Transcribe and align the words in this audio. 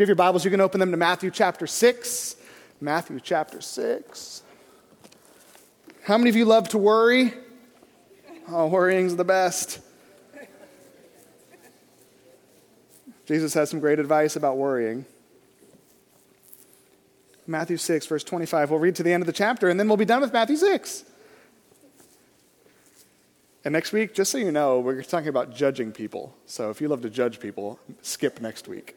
If 0.00 0.08
you 0.08 0.12
have 0.12 0.16
your 0.16 0.28
Bibles, 0.28 0.46
you 0.46 0.50
can 0.50 0.62
open 0.62 0.80
them 0.80 0.92
to 0.92 0.96
Matthew 0.96 1.30
chapter 1.30 1.66
6. 1.66 2.36
Matthew 2.80 3.20
chapter 3.22 3.60
6. 3.60 4.42
How 6.04 6.16
many 6.16 6.30
of 6.30 6.36
you 6.36 6.46
love 6.46 6.70
to 6.70 6.78
worry? 6.78 7.34
Oh, 8.48 8.68
worrying's 8.68 9.16
the 9.16 9.24
best. 9.24 9.80
Jesus 13.26 13.52
has 13.52 13.68
some 13.68 13.78
great 13.78 13.98
advice 13.98 14.36
about 14.36 14.56
worrying. 14.56 15.04
Matthew 17.46 17.76
6, 17.76 18.06
verse 18.06 18.24
25. 18.24 18.70
We'll 18.70 18.80
read 18.80 18.94
to 18.94 19.02
the 19.02 19.12
end 19.12 19.22
of 19.22 19.26
the 19.26 19.34
chapter 19.34 19.68
and 19.68 19.78
then 19.78 19.86
we'll 19.86 19.98
be 19.98 20.06
done 20.06 20.22
with 20.22 20.32
Matthew 20.32 20.56
6. 20.56 21.04
And 23.66 23.72
next 23.74 23.92
week, 23.92 24.14
just 24.14 24.32
so 24.32 24.38
you 24.38 24.50
know, 24.50 24.80
we're 24.80 25.02
talking 25.02 25.28
about 25.28 25.54
judging 25.54 25.92
people. 25.92 26.34
So 26.46 26.70
if 26.70 26.80
you 26.80 26.88
love 26.88 27.02
to 27.02 27.10
judge 27.10 27.38
people, 27.38 27.78
skip 28.00 28.40
next 28.40 28.66
week. 28.66 28.96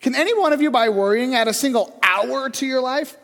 Can 0.00 0.14
any 0.14 0.38
one 0.38 0.52
of 0.52 0.60
you, 0.60 0.70
by 0.70 0.88
worrying, 0.88 1.34
add 1.34 1.48
a 1.48 1.54
single 1.54 1.98
hour 2.02 2.50
to 2.50 2.66
your 2.66 2.80
life? 2.80 3.16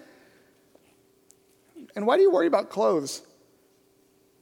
And 1.94 2.06
why 2.06 2.16
do 2.16 2.22
you 2.22 2.30
worry 2.30 2.46
about 2.46 2.70
clothes? 2.70 3.22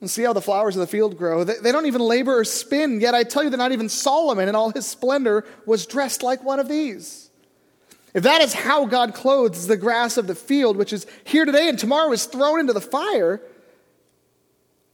And 0.00 0.10
see 0.10 0.22
how 0.22 0.32
the 0.32 0.40
flowers 0.40 0.76
of 0.76 0.80
the 0.80 0.86
field 0.86 1.18
grow. 1.18 1.44
They, 1.44 1.72
don't 1.72 1.86
even 1.86 2.00
labor 2.00 2.38
or 2.38 2.44
spin, 2.44 3.00
yet 3.00 3.14
I 3.14 3.22
tell 3.22 3.44
you 3.44 3.50
that 3.50 3.56
not 3.56 3.72
even 3.72 3.88
Solomon 3.88 4.48
in 4.48 4.54
all 4.54 4.70
his 4.70 4.86
splendor 4.86 5.44
was 5.66 5.84
dressed 5.84 6.22
like 6.22 6.42
one 6.42 6.58
of 6.58 6.68
these. 6.68 7.30
If 8.14 8.22
that 8.24 8.40
is 8.40 8.54
how 8.54 8.86
God 8.86 9.14
clothes 9.14 9.66
the 9.66 9.76
grass 9.76 10.16
of 10.16 10.26
the 10.26 10.34
field, 10.34 10.76
which 10.76 10.92
is 10.92 11.06
here 11.24 11.44
today 11.44 11.68
and 11.68 11.78
tomorrow 11.78 12.10
is 12.12 12.24
thrown 12.26 12.60
into 12.60 12.72
the 12.72 12.80
fire, 12.80 13.40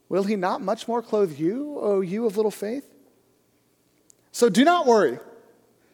will 0.09 0.23
he 0.23 0.35
not 0.35 0.61
much 0.61 0.87
more 0.87 1.01
clothe 1.01 1.39
you, 1.39 1.79
O 1.79 2.01
you 2.01 2.25
of 2.25 2.35
little 2.35 2.51
faith? 2.51 2.85
So 4.31 4.49
do 4.49 4.63
not 4.63 4.85
worry, 4.85 5.19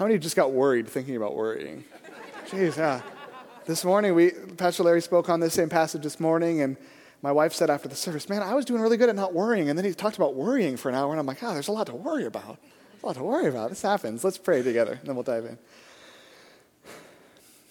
How 0.00 0.06
many 0.06 0.18
just 0.18 0.34
got 0.34 0.52
worried 0.52 0.88
thinking 0.88 1.14
about 1.14 1.36
worrying? 1.36 1.84
Jeez, 2.46 2.78
yeah. 2.78 3.02
This 3.66 3.84
morning, 3.84 4.14
we, 4.14 4.30
Pastor 4.30 4.82
Larry 4.82 5.02
spoke 5.02 5.28
on 5.28 5.40
this 5.40 5.52
same 5.52 5.68
passage 5.68 6.02
this 6.02 6.18
morning, 6.18 6.62
and 6.62 6.78
my 7.20 7.30
wife 7.30 7.52
said 7.52 7.68
after 7.68 7.86
the 7.86 7.94
service, 7.94 8.26
Man, 8.26 8.42
I 8.42 8.54
was 8.54 8.64
doing 8.64 8.80
really 8.80 8.96
good 8.96 9.10
at 9.10 9.14
not 9.14 9.34
worrying. 9.34 9.68
And 9.68 9.76
then 9.78 9.84
he 9.84 9.92
talked 9.92 10.16
about 10.16 10.34
worrying 10.34 10.78
for 10.78 10.88
an 10.88 10.94
hour, 10.94 11.10
and 11.10 11.20
I'm 11.20 11.26
like, 11.26 11.42
Oh, 11.42 11.52
there's 11.52 11.68
a 11.68 11.72
lot 11.72 11.86
to 11.88 11.94
worry 11.94 12.24
about. 12.24 12.58
a 13.02 13.06
lot 13.06 13.16
to 13.16 13.22
worry 13.22 13.46
about. 13.46 13.68
This 13.68 13.82
happens. 13.82 14.24
Let's 14.24 14.38
pray 14.38 14.62
together, 14.62 14.92
and 14.92 15.06
then 15.06 15.16
we'll 15.16 15.22
dive 15.22 15.44
in. 15.44 15.58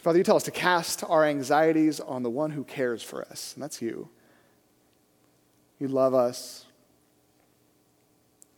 Father, 0.04 0.20
you 0.20 0.24
tell 0.24 0.36
us 0.36 0.44
to 0.44 0.52
cast 0.52 1.04
our 1.06 1.26
anxieties 1.26 2.00
on 2.00 2.22
the 2.22 2.30
one 2.30 2.52
who 2.52 2.64
cares 2.64 3.02
for 3.02 3.24
us, 3.24 3.56
and 3.56 3.64
that's 3.64 3.82
you. 3.82 4.08
You 5.80 5.88
love 5.88 6.14
us. 6.14 6.68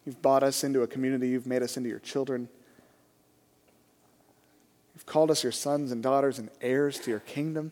You've 0.06 0.22
bought 0.22 0.44
us 0.44 0.62
into 0.62 0.82
a 0.82 0.88
community. 0.88 1.30
You've 1.30 1.48
made 1.48 1.64
us 1.64 1.78
into 1.78 1.88
your 1.88 2.00
children. 2.00 2.50
You've 5.02 5.08
called 5.08 5.32
us 5.32 5.42
your 5.42 5.52
sons 5.52 5.92
and 5.92 6.04
daughters 6.04 6.38
and 6.38 6.52
heirs 6.62 7.00
to 7.00 7.10
your 7.10 7.22
kingdom. 7.22 7.72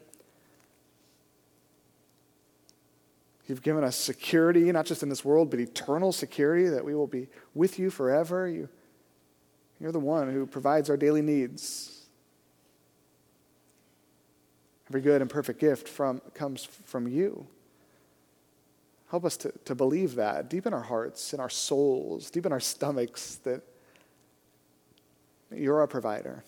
You've 3.45 3.61
given 3.61 3.83
us 3.83 3.95
security, 3.95 4.71
not 4.71 4.87
just 4.87 5.03
in 5.03 5.09
this 5.09 5.23
world, 5.23 5.51
but 5.51 5.59
eternal 5.59 6.11
security 6.11 6.67
that 6.69 6.83
we 6.83 6.95
will 6.95 7.05
be 7.05 7.27
with 7.53 7.77
you 7.77 7.91
forever. 7.91 8.47
You, 8.47 8.67
you're 9.79 9.91
the 9.91 9.99
one 9.99 10.33
who 10.33 10.47
provides 10.47 10.89
our 10.89 10.97
daily 10.97 11.21
needs. 11.21 12.07
Every 14.89 15.01
good 15.01 15.21
and 15.21 15.29
perfect 15.29 15.59
gift 15.59 15.87
from, 15.87 16.21
comes 16.33 16.65
from 16.65 17.07
you. 17.07 17.45
Help 19.11 19.23
us 19.23 19.37
to, 19.37 19.53
to 19.65 19.75
believe 19.75 20.15
that 20.15 20.49
deep 20.49 20.65
in 20.65 20.73
our 20.73 20.81
hearts, 20.81 21.31
in 21.31 21.39
our 21.39 21.49
souls, 21.49 22.31
deep 22.31 22.47
in 22.47 22.51
our 22.51 22.59
stomachs, 22.59 23.35
that 23.43 23.61
you're 25.51 25.79
our 25.79 25.87
provider. 25.87 26.43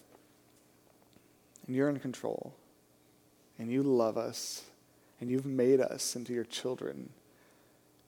And 1.72 1.76
you're 1.78 1.90
in 1.90 2.00
control. 2.00 2.54
And 3.58 3.72
you 3.72 3.82
love 3.82 4.18
us. 4.18 4.64
And 5.22 5.32
you've 5.32 5.46
made 5.46 5.80
us 5.80 6.18
into 6.18 6.34
your 6.34 6.44
children. 6.44 7.12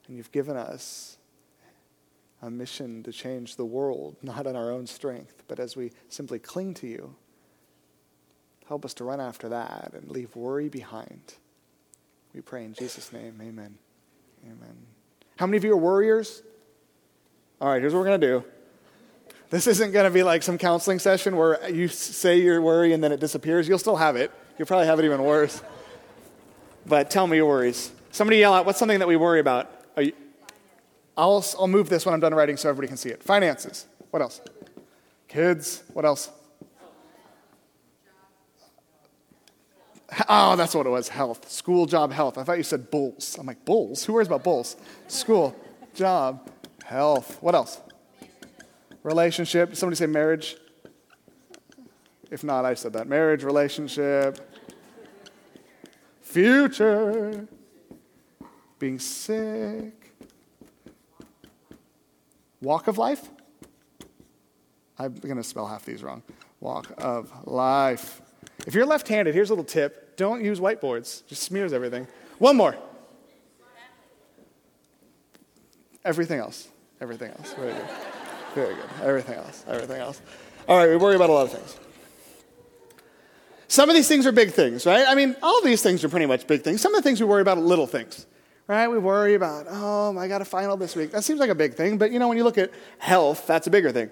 And 0.06 0.18
you've 0.18 0.34
given 0.34 0.58
us 0.58 1.18
a 2.42 2.50
mission 2.50 3.04
to 3.04 3.14
change 3.14 3.56
the 3.56 3.64
world, 3.64 4.18
not 4.22 4.46
in 4.48 4.58
our 4.58 4.70
own 4.70 4.86
strength, 4.86 5.44
but 5.48 5.62
as 5.62 5.78
we 5.78 5.92
simply 6.10 6.40
cling 6.40 6.74
to 6.74 6.88
you 6.88 7.16
Help 8.68 8.86
us 8.86 8.94
to 8.96 9.04
run 9.04 9.20
after 9.20 9.50
that 9.50 9.92
and 9.94 10.10
leave 10.10 10.36
worry 10.36 10.70
behind. 10.70 11.36
We 12.34 12.42
pray 12.42 12.64
in 12.64 12.74
Jesus' 12.74 13.12
name. 13.12 13.40
Amen. 13.42 13.78
Amen. 14.46 14.78
How 15.38 15.46
many 15.46 15.58
of 15.58 15.64
you 15.64 15.74
are 15.74 15.78
worriers? 15.78 16.42
All 17.60 17.70
right, 17.70 17.82
here's 17.82 17.94
what 17.94 18.00
we're 18.00 18.06
going 18.06 18.22
to 18.22 18.28
do. 18.28 18.44
This 19.54 19.68
isn't 19.68 19.92
going 19.92 20.06
to 20.06 20.10
be 20.10 20.24
like 20.24 20.42
some 20.42 20.58
counseling 20.58 20.98
session 20.98 21.38
where 21.38 21.70
you 21.70 21.88
say 21.88 22.42
your 22.42 22.60
worry 22.60 22.92
and 22.92 23.04
then 23.04 23.12
it 23.12 23.20
disappears. 23.20 23.68
You'll 23.68 23.78
still 23.78 23.98
have 23.98 24.16
it. 24.16 24.32
You'll 24.58 24.66
probably 24.66 24.88
have 24.88 24.98
it 24.98 25.06
even 25.06 25.22
worse. 25.22 25.62
But 26.88 27.12
tell 27.12 27.28
me 27.28 27.38
your 27.38 27.46
worries. 27.46 27.92
Somebody 28.10 28.38
yell 28.38 28.56
out, 28.56 28.66
what's 28.66 28.80
something 28.80 28.98
that 28.98 29.08
we 29.08 29.16
worry 29.16 29.40
about? 29.40 29.70
You, 29.96 30.12
I'll, 31.16 31.46
I'll 31.60 31.68
move 31.68 31.88
this 31.88 32.04
when 32.04 32.16
I'm 32.16 32.20
done 32.20 32.34
writing 32.34 32.58
so 32.58 32.68
everybody 32.68 32.88
can 32.88 32.98
see 32.98 33.10
it. 33.10 33.22
Finances. 33.22 33.86
What 34.10 34.24
else? 34.24 34.42
Kids. 35.28 35.84
What 35.94 36.04
else? 36.04 36.32
Oh, 40.28 40.56
that's 40.56 40.74
what 40.74 40.88
it 40.88 40.90
was 40.90 41.10
health. 41.10 41.52
School, 41.52 41.86
job, 41.86 42.12
health. 42.12 42.40
I 42.40 42.44
thought 42.44 42.58
you 42.58 42.64
said 42.64 42.90
bulls. 42.90 43.38
I'm 43.40 43.46
like, 43.46 43.64
bulls? 43.66 44.04
Who 44.04 44.14
worries 44.14 44.26
about 44.26 44.44
bulls? 44.44 44.78
School, 45.08 45.56
job, 45.94 46.50
health. 46.84 47.38
What 47.40 47.54
else? 47.54 47.80
Relationship. 49.04 49.76
somebody 49.76 49.98
say 49.98 50.06
marriage? 50.06 50.56
If 52.32 52.44
not, 52.44 52.66
I 52.66 52.74
said 52.74 52.94
that. 52.94 53.08
Marriage, 53.08 53.44
relationship, 53.44 54.40
future, 56.22 57.48
being 58.80 58.98
sick, 58.98 60.14
walk 62.62 62.88
of 62.88 62.98
life. 62.98 63.30
I'm 64.98 65.14
going 65.16 65.38
to 65.38 65.44
spell 65.44 65.68
half 65.68 65.86
these 65.86 66.02
wrong. 66.02 66.24
Walk 66.60 66.92
of 66.98 67.32
life. 67.46 68.22
If 68.66 68.74
you're 68.74 68.86
left 68.86 69.08
handed, 69.08 69.36
here's 69.36 69.50
a 69.50 69.54
little 69.54 69.66
tip 69.66 70.16
don't 70.16 70.44
use 70.44 70.60
whiteboards, 70.60 71.26
just 71.28 71.44
smears 71.44 71.74
everything. 71.74 72.08
One 72.38 72.56
more. 72.56 72.76
Everything 76.06 76.40
else. 76.40 76.68
Everything 77.02 77.32
else. 77.32 77.54
Good. 77.54 77.76
Very 78.54 78.76
good. 78.76 78.86
Everything 79.02 79.36
else. 79.36 79.66
Everything 79.68 80.02
else. 80.02 80.22
All 80.68 80.78
right, 80.78 80.90
we 80.90 80.96
worry 80.96 81.16
about 81.16 81.30
a 81.30 81.34
lot 81.34 81.46
of 81.46 81.52
things. 81.52 81.78
Some 83.68 83.90
of 83.90 83.96
these 83.96 84.08
things 84.08 84.28
are 84.28 84.32
big 84.32 84.52
things, 84.52 84.86
right? 84.86 85.06
I 85.08 85.16
mean, 85.16 85.36
all 85.42 85.62
these 85.64 85.82
things 85.82 86.04
are 86.04 86.10
pretty 86.10 86.28
much 86.28 86.46
big 86.46 86.62
things. 86.62 86.80
Some 86.80 86.94
of 86.94 87.02
the 87.02 87.10
things 87.10 87.20
we 87.20 87.26
worry 87.26 87.42
about 87.42 87.58
are 87.58 87.62
little 87.62 87.88
things, 87.88 88.28
right? 88.68 88.88
We 88.88 89.00
worry 89.00 89.34
about, 89.34 89.66
oh, 89.68 90.16
I 90.18 90.28
got 90.28 90.42
a 90.42 90.46
final 90.46 90.78
this 90.78 90.96
week. 90.96 91.12
That 91.12 91.24
seems 91.24 91.40
like 91.40 91.50
a 91.50 91.56
big 91.56 91.74
thing, 91.74 91.98
but 91.98 92.12
you 92.12 92.20
know, 92.20 92.28
when 92.28 92.38
you 92.38 92.44
look 92.44 92.60
at 92.60 92.72
health, 93.00 93.48
that's 93.48 93.66
a 93.66 93.72
bigger 93.72 93.92
thing. 93.92 94.12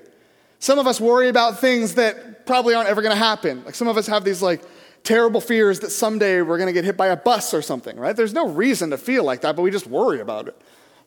Some 0.58 0.80
of 0.80 0.88
us 0.88 1.00
worry 1.00 1.30
about 1.30 1.60
things 1.60 1.96
that 1.96 2.46
probably 2.48 2.74
aren't 2.74 2.90
ever 2.90 3.02
going 3.02 3.14
to 3.14 3.24
happen. 3.24 3.64
Like 3.64 3.76
some 3.76 3.88
of 3.88 3.98
us 3.98 4.08
have 4.08 4.24
these 4.24 4.42
like 4.42 4.64
terrible 5.04 5.42
fears 5.42 5.80
that 5.82 5.92
someday 5.92 6.42
we're 6.42 6.58
going 6.58 6.68
to 6.68 6.74
get 6.74 6.84
hit 6.84 6.98
by 6.98 7.08
a 7.08 7.18
bus 7.18 7.54
or 7.54 7.62
something, 7.62 7.98
right? 7.98 8.16
There's 8.16 8.34
no 8.34 8.48
reason 8.48 8.90
to 8.90 8.98
feel 8.98 9.24
like 9.24 9.42
that, 9.42 9.56
but 9.56 9.62
we 9.62 9.72
just 9.72 9.88
worry 9.88 10.22
about 10.22 10.48
it. 10.48 10.60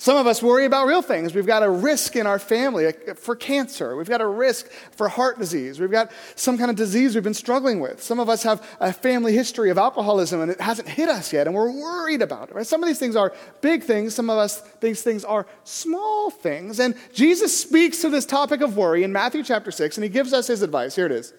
Some 0.04 0.18
of 0.18 0.26
us 0.26 0.42
worry 0.42 0.66
about 0.66 0.86
real 0.86 1.00
things. 1.00 1.34
We've 1.34 1.46
got 1.46 1.62
a 1.62 1.70
risk 1.70 2.14
in 2.14 2.26
our 2.26 2.38
family 2.38 2.92
for 3.16 3.34
cancer. 3.34 3.96
We've 3.96 4.06
got 4.06 4.20
a 4.20 4.26
risk 4.26 4.70
for 4.90 5.08
heart 5.08 5.38
disease. 5.38 5.80
We've 5.80 5.90
got 5.90 6.12
some 6.34 6.58
kind 6.58 6.70
of 6.70 6.76
disease 6.76 7.14
we've 7.14 7.24
been 7.24 7.32
struggling 7.32 7.80
with. 7.80 8.02
Some 8.02 8.20
of 8.20 8.28
us 8.28 8.42
have 8.42 8.62
a 8.80 8.92
family 8.92 9.32
history 9.32 9.70
of 9.70 9.78
alcoholism 9.78 10.42
and 10.42 10.50
it 10.50 10.60
hasn't 10.60 10.90
hit 10.90 11.08
us 11.08 11.32
yet 11.32 11.46
and 11.46 11.56
we're 11.56 11.70
worried 11.70 12.20
about 12.20 12.50
it. 12.50 12.54
Right? 12.54 12.66
Some 12.66 12.82
of 12.82 12.86
these 12.86 12.98
things 12.98 13.16
are 13.16 13.32
big 13.62 13.82
things. 13.82 14.14
Some 14.14 14.28
of 14.28 14.36
us 14.36 14.60
these 14.82 15.02
things 15.02 15.24
are 15.24 15.46
small 15.64 16.28
things. 16.28 16.80
And 16.80 16.96
Jesus 17.14 17.58
speaks 17.58 18.02
to 18.02 18.10
this 18.10 18.26
topic 18.26 18.60
of 18.60 18.76
worry 18.76 19.04
in 19.04 19.10
Matthew 19.10 19.42
chapter 19.42 19.70
6 19.70 19.96
and 19.96 20.04
he 20.04 20.10
gives 20.10 20.34
us 20.34 20.48
his 20.48 20.60
advice. 20.60 20.94
Here 20.94 21.06
it 21.06 21.12
is. 21.12 21.32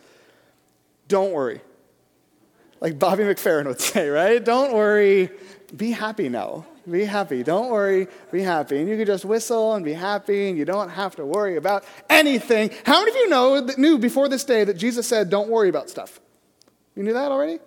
Don't 1.08 1.34
worry. 1.34 1.62
Like 2.82 2.98
Bobby 2.98 3.26
McFerrin 3.26 3.68
would 3.68 3.80
say, 3.94 4.10
right? 4.10 4.44
Don't 4.44 4.74
worry. 4.74 5.30
Be 5.75 5.92
happy 5.92 6.30
now. 6.30 6.66
Be 6.89 7.06
happy. 7.06 7.44
Don't 7.44 7.72
worry. 7.72 8.07
Be 8.31 8.42
happy. 8.42 8.80
And 8.80 8.88
you 8.88 8.98
can 8.98 9.06
just 9.06 9.25
whistle 9.25 9.74
and 9.74 9.83
be 9.83 9.94
happy, 9.94 10.50
and 10.50 10.57
you 10.57 10.66
don't 10.66 10.89
have 10.89 11.16
to 11.16 11.25
worry 11.25 11.57
about 11.57 11.83
anything. 12.10 12.72
How 12.86 13.00
many 13.00 13.12
of 13.12 13.18
you 13.18 13.30
know 13.30 13.62
that 13.62 13.77
knew 13.77 13.98
before 13.98 14.30
this 14.30 14.44
day 14.44 14.63
that 14.63 14.75
Jesus 14.75 15.07
said, 15.07 15.30
"Don't 15.30 15.50
worry 15.50 15.69
about 15.69 15.89
stuff"? 15.89 16.19
You 16.95 17.04
knew 17.04 17.13
that 17.13 17.31
already. 17.31 17.60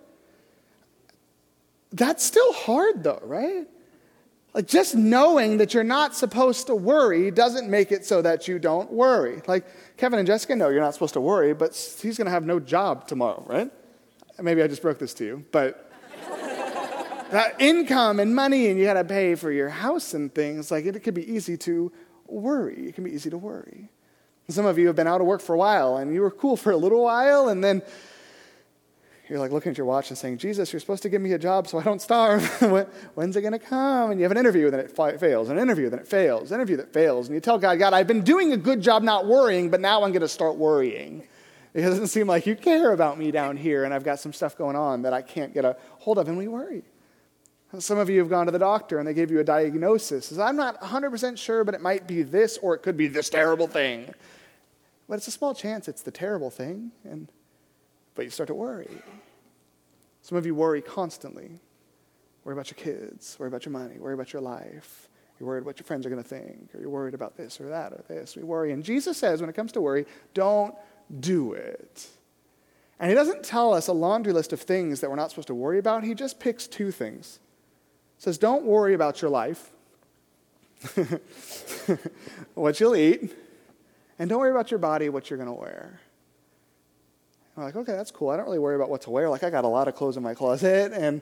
That's 1.91 2.23
still 2.23 2.53
hard, 2.53 3.03
though, 3.03 3.21
right? 3.23 3.67
Like 4.53 4.67
just 4.67 4.95
knowing 4.95 5.57
that 5.57 5.73
you're 5.73 5.83
not 5.83 6.15
supposed 6.15 6.67
to 6.67 6.75
worry 6.75 7.29
doesn't 7.29 7.69
make 7.69 7.91
it 7.91 8.05
so 8.05 8.21
that 8.21 8.47
you 8.47 8.57
don't 8.57 8.91
worry. 8.91 9.41
Like 9.47 9.65
Kevin 9.97 10.17
and 10.17 10.27
Jessica 10.27 10.55
know 10.55 10.69
you're 10.69 10.81
not 10.81 10.93
supposed 10.93 11.13
to 11.13 11.21
worry, 11.21 11.53
but 11.53 11.75
he's 12.01 12.17
going 12.17 12.25
to 12.25 12.31
have 12.31 12.45
no 12.45 12.59
job 12.59 13.07
tomorrow, 13.07 13.43
right? 13.47 13.71
Maybe 14.41 14.63
I 14.63 14.67
just 14.67 14.81
broke 14.81 14.97
this 14.97 15.13
to 15.15 15.25
you, 15.25 15.45
but 15.51 15.88
that 17.31 17.61
income 17.61 18.19
and 18.19 18.35
money 18.35 18.67
and 18.67 18.79
you 18.79 18.85
got 18.85 18.93
to 18.93 19.03
pay 19.03 19.35
for 19.35 19.51
your 19.51 19.69
house 19.69 20.13
and 20.13 20.33
things, 20.33 20.71
like 20.71 20.85
it, 20.85 20.95
it 20.95 20.99
could 20.99 21.13
be 21.13 21.31
easy 21.31 21.57
to 21.57 21.91
worry. 22.27 22.87
It 22.87 22.95
can 22.95 23.03
be 23.03 23.11
easy 23.11 23.29
to 23.29 23.37
worry. 23.37 23.89
some 24.49 24.65
of 24.65 24.77
you 24.77 24.87
have 24.87 24.95
been 24.95 25.07
out 25.07 25.21
of 25.21 25.27
work 25.27 25.41
for 25.41 25.53
a 25.53 25.57
while 25.57 25.97
and 25.97 26.13
you 26.13 26.21
were 26.21 26.31
cool 26.31 26.57
for 26.57 26.71
a 26.71 26.77
little 26.77 27.03
while 27.03 27.49
and 27.49 27.63
then 27.63 27.81
you're 29.29 29.37
like 29.37 29.51
looking 29.51 29.69
at 29.69 29.77
your 29.77 29.85
watch 29.85 30.09
and 30.09 30.17
saying, 30.17 30.39
Jesus, 30.39 30.73
you're 30.73 30.79
supposed 30.79 31.03
to 31.03 31.09
give 31.09 31.21
me 31.21 31.33
a 31.33 31.37
job 31.37 31.67
so 31.67 31.77
I 31.77 31.83
don't 31.83 32.01
starve. 32.01 32.43
When's 33.13 33.37
it 33.37 33.41
going 33.41 33.53
to 33.53 33.59
come? 33.59 34.09
And 34.09 34.19
you 34.19 34.23
have 34.23 34.31
an 34.31 34.39
interview, 34.39 34.65
and 34.65 34.73
then 34.73 34.79
it 34.79 35.19
fails, 35.19 35.49
an 35.49 35.59
interview, 35.59 35.87
then 35.91 35.99
it 35.99 36.07
fails, 36.07 36.51
an 36.51 36.55
interview 36.55 36.77
that 36.77 36.91
fails. 36.91 37.27
And 37.27 37.35
you 37.35 37.39
tell 37.39 37.59
God, 37.59 37.77
God, 37.77 37.93
I've 37.93 38.07
been 38.07 38.23
doing 38.23 38.53
a 38.53 38.57
good 38.57 38.81
job 38.81 39.03
not 39.03 39.27
worrying, 39.27 39.69
but 39.69 39.81
now 39.81 40.03
I'm 40.03 40.11
going 40.11 40.21
to 40.21 40.27
start 40.27 40.55
worrying. 40.55 41.27
It 41.75 41.81
doesn't 41.81 42.07
seem 42.07 42.25
like 42.25 42.47
you 42.47 42.55
care 42.55 42.91
about 42.91 43.19
me 43.19 43.29
down 43.29 43.55
here, 43.55 43.83
and 43.83 43.93
I've 43.93 44.03
got 44.03 44.19
some 44.19 44.33
stuff 44.33 44.57
going 44.57 44.75
on 44.75 45.03
that 45.03 45.13
I 45.13 45.21
can't 45.21 45.53
get 45.53 45.63
a 45.63 45.77
hold 45.99 46.17
of, 46.17 46.27
and 46.27 46.35
we 46.35 46.47
worry. 46.47 46.81
Some 47.77 47.99
of 47.99 48.09
you 48.09 48.19
have 48.19 48.29
gone 48.29 48.47
to 48.47 48.51
the 48.51 48.59
doctor 48.59 48.97
and 48.97 49.07
they 49.07 49.13
gave 49.13 49.29
you 49.29 49.39
a 49.39 49.43
diagnosis. 49.43 50.35
I'm 50.37 50.55
not 50.55 50.81
100% 50.81 51.37
sure, 51.37 51.63
but 51.63 51.75
it 51.75 51.81
might 51.81 52.07
be 52.07 52.23
this 52.23 52.57
or 52.57 52.73
it 52.73 52.79
could 52.79 52.97
be 52.97 53.07
this 53.07 53.29
terrible 53.29 53.67
thing. 53.67 54.11
But 55.07 55.15
it's 55.15 55.27
a 55.27 55.31
small 55.31 55.53
chance 55.53 55.87
it's 55.87 56.01
the 56.01 56.11
terrible 56.11 56.49
thing, 56.49 56.91
and, 57.03 57.31
but 58.15 58.25
you 58.25 58.31
start 58.31 58.47
to 58.47 58.55
worry. 58.55 58.89
Some 60.23 60.37
of 60.37 60.45
you 60.45 60.55
worry 60.55 60.81
constantly. 60.81 61.59
Worry 62.43 62.53
about 62.53 62.71
your 62.71 62.77
kids, 62.77 63.35
worry 63.37 63.47
about 63.47 63.65
your 63.65 63.73
money, 63.73 63.99
worry 63.99 64.13
about 64.13 64.33
your 64.33 64.41
life. 64.41 65.07
You're 65.39 65.47
worried 65.47 65.65
what 65.65 65.79
your 65.79 65.85
friends 65.85 66.05
are 66.05 66.09
going 66.09 66.21
to 66.21 66.27
think, 66.27 66.73
or 66.73 66.81
you're 66.81 66.89
worried 66.89 67.13
about 67.13 67.37
this 67.37 67.61
or 67.61 67.69
that 67.69 67.93
or 67.93 68.03
this. 68.07 68.35
We 68.35 68.43
worry. 68.43 68.71
And 68.71 68.83
Jesus 68.83 69.17
says, 69.17 69.39
when 69.39 69.49
it 69.49 69.55
comes 69.55 69.71
to 69.73 69.81
worry, 69.81 70.05
don't 70.33 70.75
do 71.19 71.53
it. 71.53 72.07
And 72.99 73.09
he 73.09 73.15
doesn't 73.15 73.43
tell 73.43 73.73
us 73.73 73.87
a 73.87 73.93
laundry 73.93 74.33
list 74.33 74.51
of 74.51 74.59
things 74.59 74.99
that 74.99 75.09
we're 75.09 75.15
not 75.15 75.29
supposed 75.29 75.47
to 75.47 75.55
worry 75.55 75.79
about. 75.79 76.03
He 76.03 76.13
just 76.13 76.39
picks 76.39 76.67
two 76.67 76.91
things 76.91 77.39
says, 78.19 78.37
Don't 78.37 78.63
worry 78.65 78.93
about 78.93 79.21
your 79.21 79.31
life, 79.31 79.71
what 82.53 82.79
you'll 82.79 82.95
eat, 82.95 83.35
and 84.19 84.29
don't 84.29 84.39
worry 84.39 84.51
about 84.51 84.69
your 84.69 84.77
body, 84.77 85.09
what 85.09 85.29
you're 85.29 85.37
going 85.37 85.49
to 85.49 85.59
wear. 85.59 85.99
I'm 87.57 87.63
like, 87.63 87.75
okay, 87.75 87.91
that's 87.91 88.11
cool. 88.11 88.29
I 88.29 88.37
don't 88.37 88.45
really 88.45 88.59
worry 88.59 88.75
about 88.75 88.89
what 88.89 89.01
to 89.01 89.09
wear. 89.09 89.29
Like, 89.29 89.43
I 89.43 89.49
got 89.49 89.65
a 89.65 89.67
lot 89.67 89.89
of 89.89 89.95
clothes 89.95 90.15
in 90.15 90.23
my 90.23 90.33
closet, 90.33 90.93
and 90.93 91.21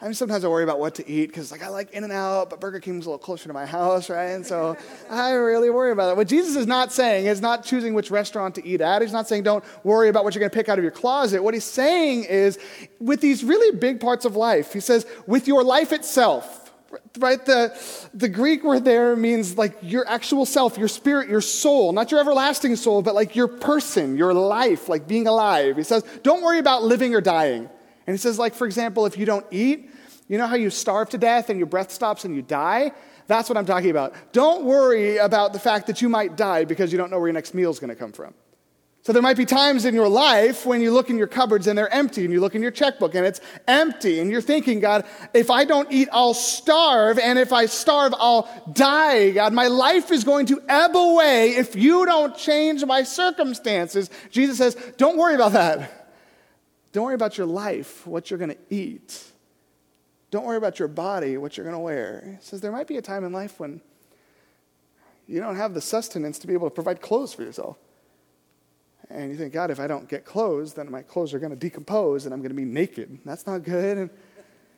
I 0.00 0.06
mean, 0.06 0.14
sometimes 0.14 0.44
I 0.44 0.48
worry 0.48 0.64
about 0.64 0.80
what 0.80 0.96
to 0.96 1.08
eat 1.08 1.26
because, 1.28 1.52
like, 1.52 1.62
I 1.62 1.68
like 1.68 1.92
In-N-Out, 1.92 2.50
but 2.50 2.60
Burger 2.60 2.80
King's 2.80 3.06
a 3.06 3.10
little 3.10 3.18
closer 3.18 3.46
to 3.46 3.52
my 3.52 3.64
house, 3.64 4.10
right? 4.10 4.30
And 4.30 4.44
so 4.44 4.76
I 5.10 5.32
really 5.32 5.70
worry 5.70 5.92
about 5.92 6.10
it. 6.10 6.16
What 6.16 6.28
Jesus 6.28 6.56
is 6.56 6.66
not 6.66 6.92
saying 6.92 7.26
is 7.26 7.40
not 7.40 7.64
choosing 7.64 7.94
which 7.94 8.10
restaurant 8.10 8.56
to 8.56 8.66
eat 8.66 8.80
at. 8.80 9.02
He's 9.02 9.12
not 9.12 9.28
saying 9.28 9.44
don't 9.44 9.64
worry 9.84 10.08
about 10.08 10.24
what 10.24 10.34
you're 10.34 10.40
going 10.40 10.50
to 10.50 10.54
pick 10.54 10.68
out 10.68 10.78
of 10.78 10.84
your 10.84 10.90
closet. 10.90 11.42
What 11.42 11.54
he's 11.54 11.64
saying 11.64 12.24
is, 12.24 12.58
with 12.98 13.20
these 13.20 13.44
really 13.44 13.76
big 13.76 14.00
parts 14.00 14.24
of 14.24 14.34
life, 14.34 14.72
he 14.72 14.80
says, 14.80 15.06
with 15.26 15.46
your 15.46 15.62
life 15.62 15.92
itself, 15.92 16.72
right? 17.18 17.44
The, 17.44 17.78
the 18.12 18.28
Greek 18.28 18.64
word 18.64 18.84
there 18.84 19.14
means 19.14 19.56
like 19.56 19.76
your 19.80 20.06
actual 20.08 20.44
self, 20.44 20.76
your 20.76 20.88
spirit, 20.88 21.28
your 21.28 21.40
soul, 21.40 21.92
not 21.92 22.10
your 22.10 22.20
everlasting 22.20 22.76
soul, 22.76 23.00
but 23.00 23.14
like 23.14 23.36
your 23.36 23.48
person, 23.48 24.16
your 24.16 24.34
life, 24.34 24.88
like 24.88 25.06
being 25.06 25.26
alive. 25.26 25.76
He 25.76 25.82
says, 25.82 26.02
don't 26.22 26.42
worry 26.42 26.58
about 26.58 26.82
living 26.82 27.14
or 27.14 27.20
dying. 27.20 27.70
And 28.06 28.14
he 28.14 28.18
says, 28.18 28.38
like, 28.38 28.54
for 28.54 28.66
example, 28.66 29.06
if 29.06 29.16
you 29.16 29.26
don't 29.26 29.46
eat, 29.50 29.90
you 30.28 30.38
know 30.38 30.46
how 30.46 30.56
you 30.56 30.70
starve 30.70 31.10
to 31.10 31.18
death 31.18 31.50
and 31.50 31.58
your 31.58 31.66
breath 31.66 31.90
stops 31.90 32.24
and 32.24 32.34
you 32.34 32.42
die? 32.42 32.92
That's 33.26 33.48
what 33.48 33.56
I'm 33.56 33.66
talking 33.66 33.90
about. 33.90 34.14
Don't 34.32 34.64
worry 34.64 35.16
about 35.16 35.52
the 35.52 35.58
fact 35.58 35.86
that 35.86 36.02
you 36.02 36.08
might 36.08 36.36
die 36.36 36.64
because 36.64 36.92
you 36.92 36.98
don't 36.98 37.10
know 37.10 37.18
where 37.18 37.28
your 37.28 37.34
next 37.34 37.54
meal 37.54 37.70
is 37.70 37.78
going 37.78 37.90
to 37.90 37.96
come 37.96 38.12
from. 38.12 38.34
So 39.02 39.12
there 39.12 39.20
might 39.20 39.36
be 39.36 39.44
times 39.44 39.84
in 39.84 39.94
your 39.94 40.08
life 40.08 40.64
when 40.64 40.80
you 40.80 40.90
look 40.90 41.10
in 41.10 41.18
your 41.18 41.26
cupboards 41.26 41.66
and 41.66 41.76
they're 41.76 41.92
empty, 41.92 42.24
and 42.24 42.32
you 42.32 42.40
look 42.40 42.54
in 42.54 42.62
your 42.62 42.70
checkbook 42.70 43.14
and 43.14 43.26
it's 43.26 43.38
empty, 43.68 44.18
and 44.18 44.30
you're 44.30 44.40
thinking, 44.40 44.80
God, 44.80 45.04
if 45.34 45.50
I 45.50 45.66
don't 45.66 45.92
eat, 45.92 46.08
I'll 46.10 46.32
starve, 46.32 47.18
and 47.18 47.38
if 47.38 47.52
I 47.52 47.66
starve, 47.66 48.14
I'll 48.18 48.48
die. 48.72 49.32
God, 49.32 49.52
my 49.52 49.66
life 49.66 50.10
is 50.10 50.24
going 50.24 50.46
to 50.46 50.62
ebb 50.70 50.96
away 50.96 51.50
if 51.50 51.76
you 51.76 52.06
don't 52.06 52.34
change 52.34 52.82
my 52.86 53.02
circumstances. 53.02 54.08
Jesus 54.30 54.56
says, 54.56 54.74
don't 54.96 55.18
worry 55.18 55.34
about 55.34 55.52
that. 55.52 56.03
Don't 56.94 57.06
worry 57.06 57.14
about 57.16 57.36
your 57.36 57.48
life, 57.48 58.06
what 58.06 58.30
you're 58.30 58.38
going 58.38 58.52
to 58.52 58.58
eat. 58.70 59.24
Don't 60.30 60.46
worry 60.46 60.56
about 60.56 60.78
your 60.78 60.86
body, 60.86 61.36
what 61.36 61.56
you're 61.56 61.64
going 61.64 61.74
to 61.74 61.80
wear. 61.80 62.38
He 62.38 62.46
says 62.46 62.60
there 62.60 62.70
might 62.70 62.86
be 62.86 62.96
a 62.96 63.02
time 63.02 63.24
in 63.24 63.32
life 63.32 63.58
when 63.58 63.80
you 65.26 65.40
don't 65.40 65.56
have 65.56 65.74
the 65.74 65.80
sustenance 65.80 66.38
to 66.38 66.46
be 66.46 66.52
able 66.52 66.70
to 66.70 66.74
provide 66.74 67.02
clothes 67.02 67.34
for 67.34 67.42
yourself. 67.42 67.78
And 69.10 69.32
you 69.32 69.36
think, 69.36 69.52
God, 69.52 69.72
if 69.72 69.80
I 69.80 69.88
don't 69.88 70.08
get 70.08 70.24
clothes, 70.24 70.74
then 70.74 70.88
my 70.88 71.02
clothes 71.02 71.34
are 71.34 71.40
going 71.40 71.50
to 71.50 71.56
decompose 71.56 72.26
and 72.26 72.32
I'm 72.32 72.40
going 72.40 72.50
to 72.50 72.56
be 72.56 72.64
naked. 72.64 73.18
That's 73.24 73.44
not 73.44 73.64
good. 73.64 73.98
And 73.98 74.10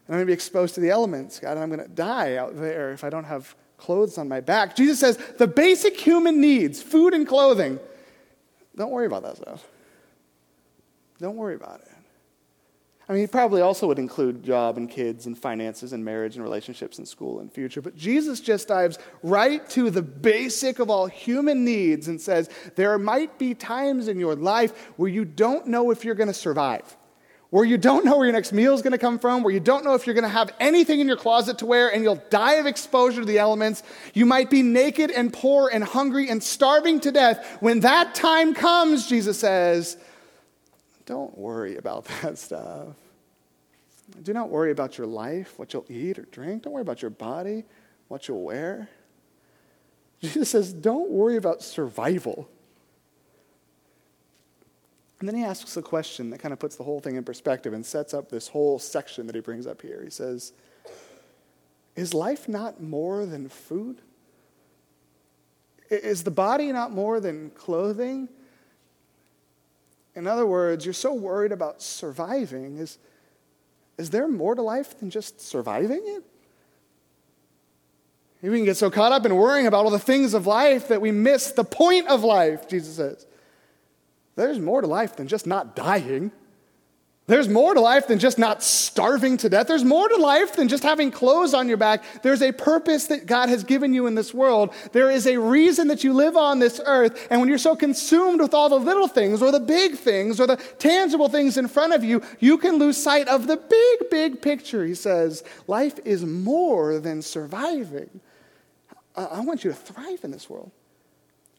I'm 0.09 0.15
going 0.15 0.21
to 0.21 0.27
be 0.27 0.33
exposed 0.33 0.75
to 0.77 0.81
the 0.81 0.89
elements, 0.89 1.39
God, 1.39 1.53
and 1.53 1.61
I'm 1.61 1.69
going 1.69 1.87
to 1.87 1.95
die 1.95 2.37
out 2.37 2.57
there 2.57 2.93
if 2.93 3.05
I 3.05 3.11
don't 3.11 3.25
have 3.25 3.55
clothes 3.77 4.17
on 4.17 4.27
my 4.27 4.41
back. 4.41 4.75
Jesus 4.75 5.01
says 5.01 5.19
the 5.37 5.47
basic 5.47 6.01
human 6.01 6.41
needs, 6.41 6.83
food 6.83 7.13
and 7.13 7.29
clothing, 7.29 7.79
don't 8.75 8.91
worry 8.91 9.07
about 9.07 9.23
that 9.25 9.37
stuff. 9.37 9.67
Don't 11.19 11.37
worry 11.37 11.57
about 11.57 11.81
it. 11.81 11.96
I 13.09 13.13
mean, 13.13 13.21
he 13.21 13.29
probably 13.29 13.61
also 13.61 13.87
would 13.87 14.01
include 14.01 14.43
job 14.43 14.77
and 14.77 14.91
kids 14.91 15.27
and 15.27 15.39
finances 15.39 15.93
and 15.93 16.05
marriage 16.05 16.35
and 16.35 16.43
relationships 16.43 16.99
and 16.99 17.07
school 17.07 17.39
and 17.39 17.53
future. 17.53 17.81
But 17.81 17.97
Jesus 17.97 18.41
just 18.41 18.67
dives 18.67 18.99
right 19.23 19.69
to 19.71 19.91
the 19.91 20.03
basic 20.03 20.81
of 20.81 20.91
all 20.91 21.07
human 21.07 21.65
needs 21.65 22.09
and 22.09 22.21
says, 22.21 22.51
There 22.75 22.99
might 22.99 23.39
be 23.39 23.55
times 23.55 24.09
in 24.09 24.19
your 24.19 24.35
life 24.35 24.91
where 24.97 25.09
you 25.09 25.25
don't 25.25 25.69
know 25.69 25.93
if 25.93 26.05
you're 26.05 26.17
going 26.17 26.27
to 26.27 26.35
survive, 26.35 26.97
where 27.51 27.65
you 27.65 27.79
don't 27.79 28.05
know 28.05 28.17
where 28.17 28.27
your 28.27 28.33
next 28.33 28.53
meal 28.53 28.75
is 28.75 28.83
going 28.83 28.91
to 28.91 28.99
come 28.99 29.21
from, 29.21 29.45
where 29.45 29.55
you 29.55 29.61
don't 29.61 29.85
know 29.85 29.95
if 29.95 30.05
you're 30.05 30.15
going 30.15 30.25
to 30.25 30.29
have 30.29 30.53
anything 30.59 30.99
in 30.99 31.07
your 31.07 31.17
closet 31.17 31.59
to 31.59 31.67
wear 31.67 31.95
and 31.95 32.03
you'll 32.03 32.21
die 32.31 32.55
of 32.55 32.67
exposure 32.67 33.21
to 33.21 33.27
the 33.27 33.39
elements. 33.39 33.85
You 34.15 34.27
might 34.27 34.51
be 34.51 34.63
naked 34.63 35.13
and 35.13 35.33
poor 35.33 35.71
and 35.73 35.85
hungry 35.85 36.29
and 36.29 36.43
starving 36.43 36.99
to 37.01 37.13
death. 37.13 37.59
When 37.61 37.81
that 37.81 38.17
time 38.17 38.53
comes, 38.53 39.07
Jesus 39.07 39.39
says, 39.39 39.97
don't 41.07 41.37
worry 41.39 41.77
about 41.77 42.05
that 42.23 42.39
stuff. 42.39 42.89
Do 44.23 44.33
not 44.33 44.51
worry 44.51 44.71
about 44.71 44.99
your 44.99 45.07
life, 45.07 45.59
what 45.59 45.73
you'll 45.73 45.87
eat 45.89 46.19
or 46.19 46.27
drink. 46.27 46.63
Don't 46.63 46.73
worry 46.73 46.83
about 46.83 47.03
your 47.03 47.11
body, 47.11 47.65
what 48.09 48.29
you'll 48.29 48.43
wear. 48.43 48.89
Jesus 50.21 50.51
says, 50.51 50.73
don't 50.73 51.11
worry 51.11 51.37
about 51.37 51.63
survival. 51.63 52.49
And 55.19 55.29
then 55.29 55.35
he 55.35 55.45
asks 55.45 55.77
a 55.77 55.83
question 55.83 56.31
that 56.31 56.39
kind 56.39 56.53
of 56.53 56.59
puts 56.59 56.77
the 56.77 56.85
whole 56.85 57.01
thing 57.01 57.17
in 57.17 57.25
perspective 57.25 57.73
and 57.73 57.85
sets 57.85 58.13
up 58.13 58.29
this 58.29 58.49
whole 58.49 58.79
section 58.79 59.27
that 59.27 59.35
he 59.35 59.41
brings 59.41 59.67
up 59.67 59.81
here. 59.81 60.03
He 60.05 60.11
says, 60.11 60.53
Is 61.95 62.13
life 62.13 62.49
not 62.49 62.83
more 62.83 63.25
than 63.25 63.49
food? 63.49 64.03
Is 65.89 66.25
the 66.25 66.31
body 66.31 66.71
not 66.71 66.93
more 66.93 67.19
than 67.21 67.51
clothing? 67.51 68.29
In 70.17 70.27
other 70.27 70.47
words, 70.47 70.85
you're 70.85 70.95
so 70.95 71.13
worried 71.13 71.53
about 71.53 71.83
surviving. 71.83 72.79
Is, 72.79 72.99
is 73.99 74.11
there 74.11 74.27
more 74.27 74.55
to 74.55 74.63
life 74.63 74.99
than 74.99 75.11
just 75.11 75.41
surviving 75.41 76.03
it? 76.03 76.25
We 78.43 78.59
can 78.59 78.65
get 78.65 78.77
so 78.77 78.91
caught 78.91 79.13
up 79.13 79.27
in 79.27 79.35
worrying 79.35 79.67
about 79.67 79.85
all 79.85 79.91
the 79.91 79.99
things 79.99 80.33
of 80.33 80.47
life 80.47 80.89
that 80.89 81.01
we 81.01 81.11
miss 81.11 81.53
the 81.53 81.65
point 81.65 82.07
of 82.09 82.23
life, 82.23 82.69
Jesus 82.69 82.97
says. 82.97 83.27
There's 84.37 84.59
more 84.59 84.81
to 84.81 84.87
life 84.87 85.17
than 85.17 85.27
just 85.27 85.47
not 85.47 85.75
dying. 85.75 86.31
There's 87.29 87.49
more 87.49 87.75
to 87.75 87.81
life 87.81 88.07
than 88.07 88.21
just 88.21 88.39
not 88.39 88.63
starving 88.63 89.37
to 89.39 89.49
death. 89.49 89.67
There's 89.67 89.83
more 89.83 90.09
to 90.09 90.17
life 90.17 90.55
than 90.55 90.69
just 90.69 90.85
having 90.85 91.11
clothes 91.11 91.55
on 91.55 91.67
your 91.67 91.77
back. 91.77 92.05
There's 92.23 92.41
a 92.41 92.53
purpose 92.53 93.09
that 93.09 93.27
God 93.27 93.49
has 93.49 93.65
given 93.65 93.93
you 93.93 94.07
in 94.07 94.15
this 94.15 94.33
world. 94.33 94.73
There 94.93 95.11
is 95.11 95.27
a 95.27 95.37
reason 95.37 95.89
that 95.89 96.05
you 96.05 96.13
live 96.13 96.37
on 96.37 96.61
this 96.61 96.81
earth. 96.87 97.27
And 97.29 97.41
when 97.41 97.49
you're 97.49 97.59
so 97.59 97.75
consumed 97.75 98.41
with 98.41 98.55
all 98.55 98.69
the 98.69 98.79
little 98.79 99.09
things 99.09 99.43
or 99.43 99.51
the 99.51 99.59
big 99.59 99.97
things 99.97 100.39
or 100.39 100.47
the 100.47 100.57
tangible 100.79 101.29
things 101.29 101.57
in 101.57 101.67
front 101.67 101.93
of 101.93 102.05
you, 102.05 102.23
you 102.39 102.59
can 102.59 102.77
lose 102.77 102.97
sight 102.97 103.27
of 103.27 103.49
the 103.49 103.57
big, 103.57 104.11
big 104.11 104.41
picture. 104.41 104.87
He 104.87 104.95
says, 104.95 105.43
life 105.67 105.99
is 106.05 106.25
more 106.25 107.01
than 107.01 107.23
surviving. 107.23 108.21
I, 109.17 109.41
want 109.41 109.65
you 109.65 109.71
to 109.71 109.77
thrive 109.77 110.23
in 110.23 110.31
this 110.31 110.49
world. 110.49 110.71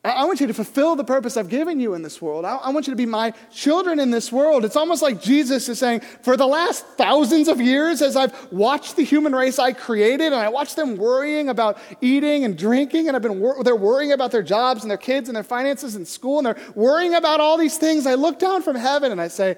I 0.09 0.25
want 0.25 0.39
you 0.39 0.47
to 0.47 0.53
fulfill 0.53 0.95
the 0.95 1.03
purpose 1.03 1.37
I've 1.37 1.49
given 1.49 1.79
you 1.79 1.93
in 1.93 2.01
this 2.01 2.21
world. 2.21 2.45
I 2.45 2.69
want 2.69 2.87
you 2.87 2.91
to 2.91 2.97
be 2.97 3.05
my 3.05 3.33
children 3.51 3.99
in 3.99 4.11
this 4.11 4.31
world. 4.31 4.65
It's 4.65 4.75
almost 4.75 5.01
like 5.01 5.21
Jesus 5.21 5.67
is 5.69 5.79
saying, 5.79 6.01
for 6.21 6.37
the 6.37 6.47
last 6.47 6.85
thousands 6.97 7.47
of 7.47 7.59
years, 7.59 8.01
as 8.01 8.15
I've 8.15 8.51
watched 8.51 8.95
the 8.95 9.03
human 9.03 9.33
race 9.33 9.59
I 9.59 9.73
created, 9.73 10.27
and 10.27 10.35
I 10.35 10.49
watched 10.49 10.75
them 10.75 10.97
worrying 10.97 11.49
about 11.49 11.77
eating 12.01 12.45
and 12.45 12.57
drinking, 12.57 13.07
and 13.07 13.15
I've 13.15 13.21
been 13.21 13.39
wor- 13.39 13.63
they're 13.63 13.75
worrying 13.75 14.11
about 14.11 14.31
their 14.31 14.43
jobs 14.43 14.83
and 14.83 14.91
their 14.91 14.97
kids 14.97 15.29
and 15.29 15.35
their 15.35 15.43
finances 15.43 15.95
and 15.95 16.07
school, 16.07 16.37
and 16.37 16.47
they're 16.47 16.73
worrying 16.75 17.15
about 17.15 17.39
all 17.39 17.57
these 17.57 17.77
things. 17.77 18.05
I 18.05 18.13
look 18.13 18.39
down 18.39 18.61
from 18.61 18.75
heaven 18.75 19.11
and 19.11 19.19
I 19.19 19.27
say, 19.29 19.57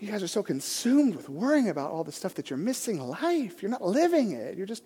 you 0.00 0.10
guys 0.10 0.22
are 0.24 0.28
so 0.28 0.42
consumed 0.42 1.14
with 1.14 1.28
worrying 1.28 1.68
about 1.68 1.92
all 1.92 2.02
the 2.02 2.10
stuff 2.10 2.34
that 2.34 2.50
you're 2.50 2.58
missing 2.58 2.98
life. 2.98 3.62
You're 3.62 3.70
not 3.70 3.82
living 3.82 4.32
it. 4.32 4.56
You're 4.56 4.66
just 4.66 4.82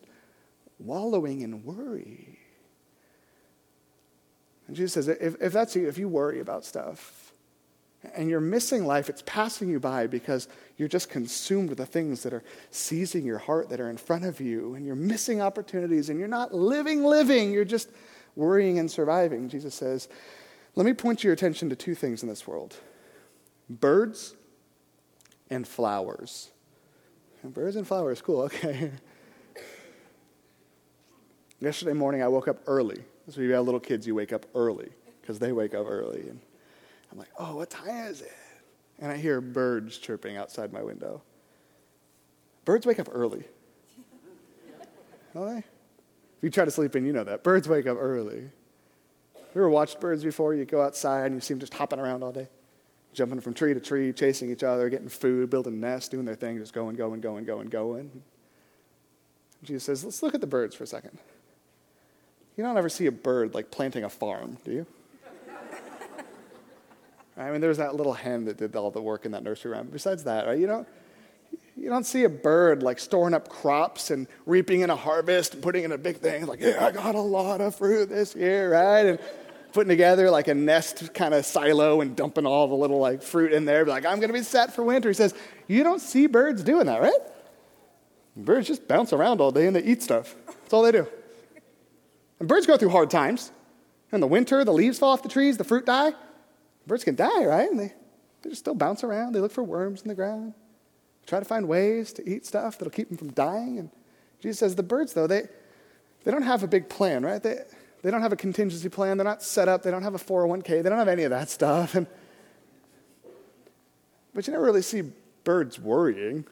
wallowing 0.78 1.40
in 1.40 1.64
worry. 1.64 2.35
And 4.66 4.76
Jesus 4.76 4.94
says, 4.94 5.08
if, 5.08 5.40
if 5.40 5.52
that's 5.52 5.76
you, 5.76 5.88
if 5.88 5.98
you 5.98 6.08
worry 6.08 6.40
about 6.40 6.64
stuff 6.64 7.32
and 8.14 8.28
you're 8.28 8.40
missing 8.40 8.86
life, 8.86 9.08
it's 9.08 9.22
passing 9.26 9.68
you 9.68 9.80
by 9.80 10.06
because 10.06 10.48
you're 10.76 10.88
just 10.88 11.08
consumed 11.08 11.68
with 11.68 11.78
the 11.78 11.86
things 11.86 12.22
that 12.22 12.32
are 12.32 12.44
seizing 12.70 13.24
your 13.24 13.38
heart 13.38 13.68
that 13.70 13.80
are 13.80 13.90
in 13.90 13.96
front 13.96 14.24
of 14.24 14.40
you, 14.40 14.74
and 14.74 14.86
you're 14.86 14.94
missing 14.94 15.40
opportunities, 15.40 16.10
and 16.10 16.18
you're 16.18 16.28
not 16.28 16.54
living, 16.54 17.04
living, 17.04 17.52
you're 17.52 17.64
just 17.64 17.90
worrying 18.36 18.78
and 18.78 18.90
surviving. 18.90 19.48
Jesus 19.48 19.74
says, 19.74 20.08
let 20.76 20.84
me 20.84 20.92
point 20.92 21.24
your 21.24 21.32
attention 21.32 21.70
to 21.70 21.76
two 21.76 21.94
things 21.94 22.22
in 22.22 22.28
this 22.28 22.46
world 22.46 22.76
birds 23.68 24.36
and 25.50 25.66
flowers. 25.66 26.50
And 27.42 27.52
birds 27.52 27.76
and 27.76 27.86
flowers, 27.86 28.20
cool, 28.20 28.42
okay. 28.42 28.92
Yesterday 31.60 31.94
morning, 31.94 32.22
I 32.22 32.28
woke 32.28 32.48
up 32.48 32.58
early. 32.66 33.02
So 33.28 33.40
you 33.40 33.52
have 33.52 33.64
little 33.64 33.80
kids, 33.80 34.06
you 34.06 34.14
wake 34.14 34.32
up 34.32 34.46
early 34.54 34.90
because 35.20 35.38
they 35.38 35.52
wake 35.52 35.74
up 35.74 35.86
early. 35.88 36.20
And 36.20 36.40
I'm 37.10 37.18
like, 37.18 37.30
oh, 37.38 37.56
what 37.56 37.70
time 37.70 38.06
is 38.06 38.22
it? 38.22 38.32
And 39.00 39.10
I 39.10 39.16
hear 39.16 39.40
birds 39.40 39.98
chirping 39.98 40.36
outside 40.36 40.72
my 40.72 40.82
window. 40.82 41.22
Birds 42.64 42.86
wake 42.86 43.00
up 43.00 43.08
early. 43.12 43.44
Don't 45.34 45.46
they? 45.46 45.58
If 45.58 46.42
you 46.42 46.50
try 46.50 46.64
to 46.64 46.70
sleep 46.70 46.94
in, 46.96 47.04
you 47.04 47.12
know 47.12 47.24
that. 47.24 47.42
Birds 47.42 47.68
wake 47.68 47.86
up 47.86 47.96
early. 47.98 48.48
You 49.34 49.62
ever 49.62 49.68
watched 49.68 50.00
birds 50.00 50.22
before? 50.22 50.54
You 50.54 50.64
go 50.64 50.82
outside 50.82 51.26
and 51.26 51.34
you 51.34 51.40
see 51.40 51.54
them 51.54 51.60
just 51.60 51.74
hopping 51.74 51.98
around 51.98 52.22
all 52.22 52.32
day, 52.32 52.48
jumping 53.12 53.40
from 53.40 53.54
tree 53.54 53.74
to 53.74 53.80
tree, 53.80 54.12
chasing 54.12 54.50
each 54.50 54.62
other, 54.62 54.88
getting 54.88 55.08
food, 55.08 55.50
building 55.50 55.80
nests, 55.80 56.08
doing 56.08 56.24
their 56.24 56.34
thing, 56.34 56.58
just 56.58 56.72
going, 56.72 56.94
going, 56.94 57.20
going, 57.20 57.44
going, 57.44 57.68
going. 57.68 58.22
Jesus 59.62 59.84
says, 59.84 60.04
let's 60.04 60.22
look 60.22 60.34
at 60.34 60.40
the 60.40 60.46
birds 60.46 60.74
for 60.74 60.84
a 60.84 60.86
second. 60.86 61.18
You 62.56 62.64
don't 62.64 62.76
ever 62.78 62.88
see 62.88 63.06
a 63.06 63.12
bird 63.12 63.54
like 63.54 63.70
planting 63.70 64.04
a 64.04 64.08
farm, 64.08 64.56
do 64.64 64.72
you? 64.72 64.86
I 67.36 67.50
mean, 67.50 67.60
there's 67.60 67.76
that 67.76 67.94
little 67.94 68.14
hen 68.14 68.46
that 68.46 68.56
did 68.56 68.74
all 68.76 68.90
the 68.90 69.02
work 69.02 69.26
in 69.26 69.32
that 69.32 69.42
nursery 69.42 69.72
rhyme. 69.72 69.88
Besides 69.92 70.24
that, 70.24 70.46
right, 70.46 70.58
you 70.58 70.66
don't, 70.66 70.88
you 71.76 71.90
don't 71.90 72.06
see 72.06 72.24
a 72.24 72.30
bird 72.30 72.82
like 72.82 72.98
storing 72.98 73.34
up 73.34 73.50
crops 73.50 74.10
and 74.10 74.26
reaping 74.46 74.80
in 74.80 74.88
a 74.88 74.96
harvest 74.96 75.52
and 75.52 75.62
putting 75.62 75.84
in 75.84 75.92
a 75.92 75.98
big 75.98 76.16
thing 76.16 76.46
like, 76.46 76.60
yeah, 76.60 76.86
I 76.86 76.92
got 76.92 77.14
a 77.14 77.20
lot 77.20 77.60
of 77.60 77.74
fruit 77.76 78.08
this 78.08 78.34
year, 78.34 78.72
right? 78.72 79.04
And 79.04 79.18
putting 79.74 79.90
together 79.90 80.30
like 80.30 80.48
a 80.48 80.54
nest 80.54 81.12
kind 81.12 81.34
of 81.34 81.44
silo 81.44 82.00
and 82.00 82.16
dumping 82.16 82.46
all 82.46 82.68
the 82.68 82.74
little 82.74 82.98
like 82.98 83.22
fruit 83.22 83.52
in 83.52 83.66
there. 83.66 83.84
Like, 83.84 84.06
I'm 84.06 84.16
going 84.16 84.30
to 84.30 84.34
be 84.34 84.42
set 84.42 84.72
for 84.72 84.82
winter. 84.82 85.10
He 85.10 85.14
says, 85.14 85.34
you 85.66 85.82
don't 85.82 86.00
see 86.00 86.26
birds 86.26 86.62
doing 86.62 86.86
that, 86.86 87.02
right? 87.02 87.20
Birds 88.34 88.66
just 88.66 88.88
bounce 88.88 89.12
around 89.12 89.42
all 89.42 89.50
day 89.50 89.66
and 89.66 89.76
they 89.76 89.82
eat 89.82 90.02
stuff. 90.02 90.34
That's 90.46 90.72
all 90.72 90.82
they 90.82 90.92
do. 90.92 91.06
And 92.38 92.48
birds 92.48 92.66
go 92.66 92.76
through 92.76 92.90
hard 92.90 93.10
times. 93.10 93.52
In 94.12 94.20
the 94.20 94.26
winter, 94.26 94.64
the 94.64 94.72
leaves 94.72 94.98
fall 94.98 95.12
off 95.12 95.22
the 95.22 95.28
trees, 95.28 95.56
the 95.56 95.64
fruit 95.64 95.86
die. 95.86 96.12
Birds 96.86 97.04
can 97.04 97.16
die, 97.16 97.44
right? 97.44 97.68
And 97.68 97.78
they, 97.78 97.92
they 98.42 98.50
just 98.50 98.60
still 98.60 98.74
bounce 98.74 99.02
around. 99.02 99.32
They 99.32 99.40
look 99.40 99.52
for 99.52 99.64
worms 99.64 100.02
in 100.02 100.08
the 100.08 100.14
ground, 100.14 100.54
try 101.26 101.38
to 101.38 101.44
find 101.44 101.66
ways 101.66 102.12
to 102.14 102.28
eat 102.28 102.46
stuff 102.46 102.78
that'll 102.78 102.92
keep 102.92 103.08
them 103.08 103.16
from 103.16 103.32
dying. 103.32 103.78
And 103.78 103.90
Jesus 104.40 104.60
says 104.60 104.76
the 104.76 104.82
birds, 104.82 105.12
though, 105.12 105.26
they, 105.26 105.48
they 106.24 106.30
don't 106.30 106.42
have 106.42 106.62
a 106.62 106.68
big 106.68 106.88
plan, 106.88 107.24
right? 107.24 107.42
They, 107.42 107.58
they 108.02 108.10
don't 108.10 108.22
have 108.22 108.32
a 108.32 108.36
contingency 108.36 108.88
plan. 108.88 109.16
They're 109.16 109.24
not 109.24 109.42
set 109.42 109.68
up. 109.68 109.82
They 109.82 109.90
don't 109.90 110.04
have 110.04 110.14
a 110.14 110.18
401k. 110.18 110.82
They 110.82 110.88
don't 110.88 110.98
have 110.98 111.08
any 111.08 111.24
of 111.24 111.30
that 111.30 111.50
stuff. 111.50 111.94
And, 111.96 112.06
but 114.32 114.46
you 114.46 114.52
never 114.52 114.64
really 114.64 114.82
see 114.82 115.02
birds 115.42 115.80
worrying. 115.80 116.46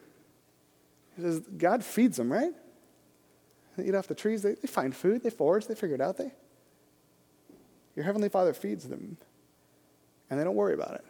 He 1.15 1.21
says 1.21 1.39
God 1.57 1.83
feeds 1.83 2.17
them, 2.17 2.31
right? 2.31 2.51
They 3.77 3.85
eat 3.85 3.95
off 3.95 4.07
the 4.07 4.15
trees. 4.15 4.41
They, 4.41 4.53
they 4.53 4.67
find 4.67 4.95
food. 4.95 5.23
They 5.23 5.29
forage. 5.29 5.67
They 5.67 5.75
figure 5.75 5.95
it 5.95 6.01
out. 6.01 6.17
They, 6.17 6.31
your 7.95 8.05
Heavenly 8.05 8.29
Father 8.29 8.53
feeds 8.53 8.87
them, 8.87 9.17
and 10.29 10.39
they 10.39 10.43
don't 10.43 10.55
worry 10.55 10.73
about 10.73 10.95
it. 10.95 11.05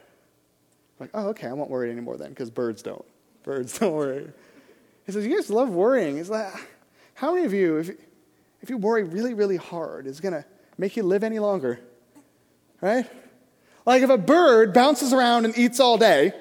Like, 0.99 1.09
oh, 1.13 1.29
okay, 1.29 1.47
I 1.47 1.53
won't 1.53 1.69
worry 1.69 1.91
anymore 1.91 2.17
then, 2.17 2.29
because 2.29 2.49
birds 2.49 2.81
don't. 2.81 3.05
Birds 3.43 3.79
don't 3.79 3.93
worry. 3.93 4.27
He 5.05 5.11
says, 5.11 5.25
you 5.25 5.35
guys 5.35 5.49
love 5.49 5.69
worrying. 5.69 6.17
He's 6.17 6.29
like, 6.29 6.53
how 7.15 7.33
many 7.33 7.45
of 7.45 7.53
you, 7.53 7.77
if, 7.77 7.91
if 8.61 8.69
you 8.69 8.77
worry 8.77 9.03
really, 9.03 9.33
really 9.33 9.57
hard, 9.57 10.07
is 10.07 10.19
going 10.19 10.33
to 10.33 10.45
make 10.77 10.95
you 10.97 11.03
live 11.03 11.23
any 11.23 11.39
longer? 11.39 11.79
Right? 12.81 13.09
Like 13.85 14.01
if 14.01 14.09
a 14.09 14.17
bird 14.17 14.73
bounces 14.73 15.13
around 15.13 15.45
and 15.45 15.57
eats 15.57 15.79
all 15.79 15.97
day, 15.97 16.33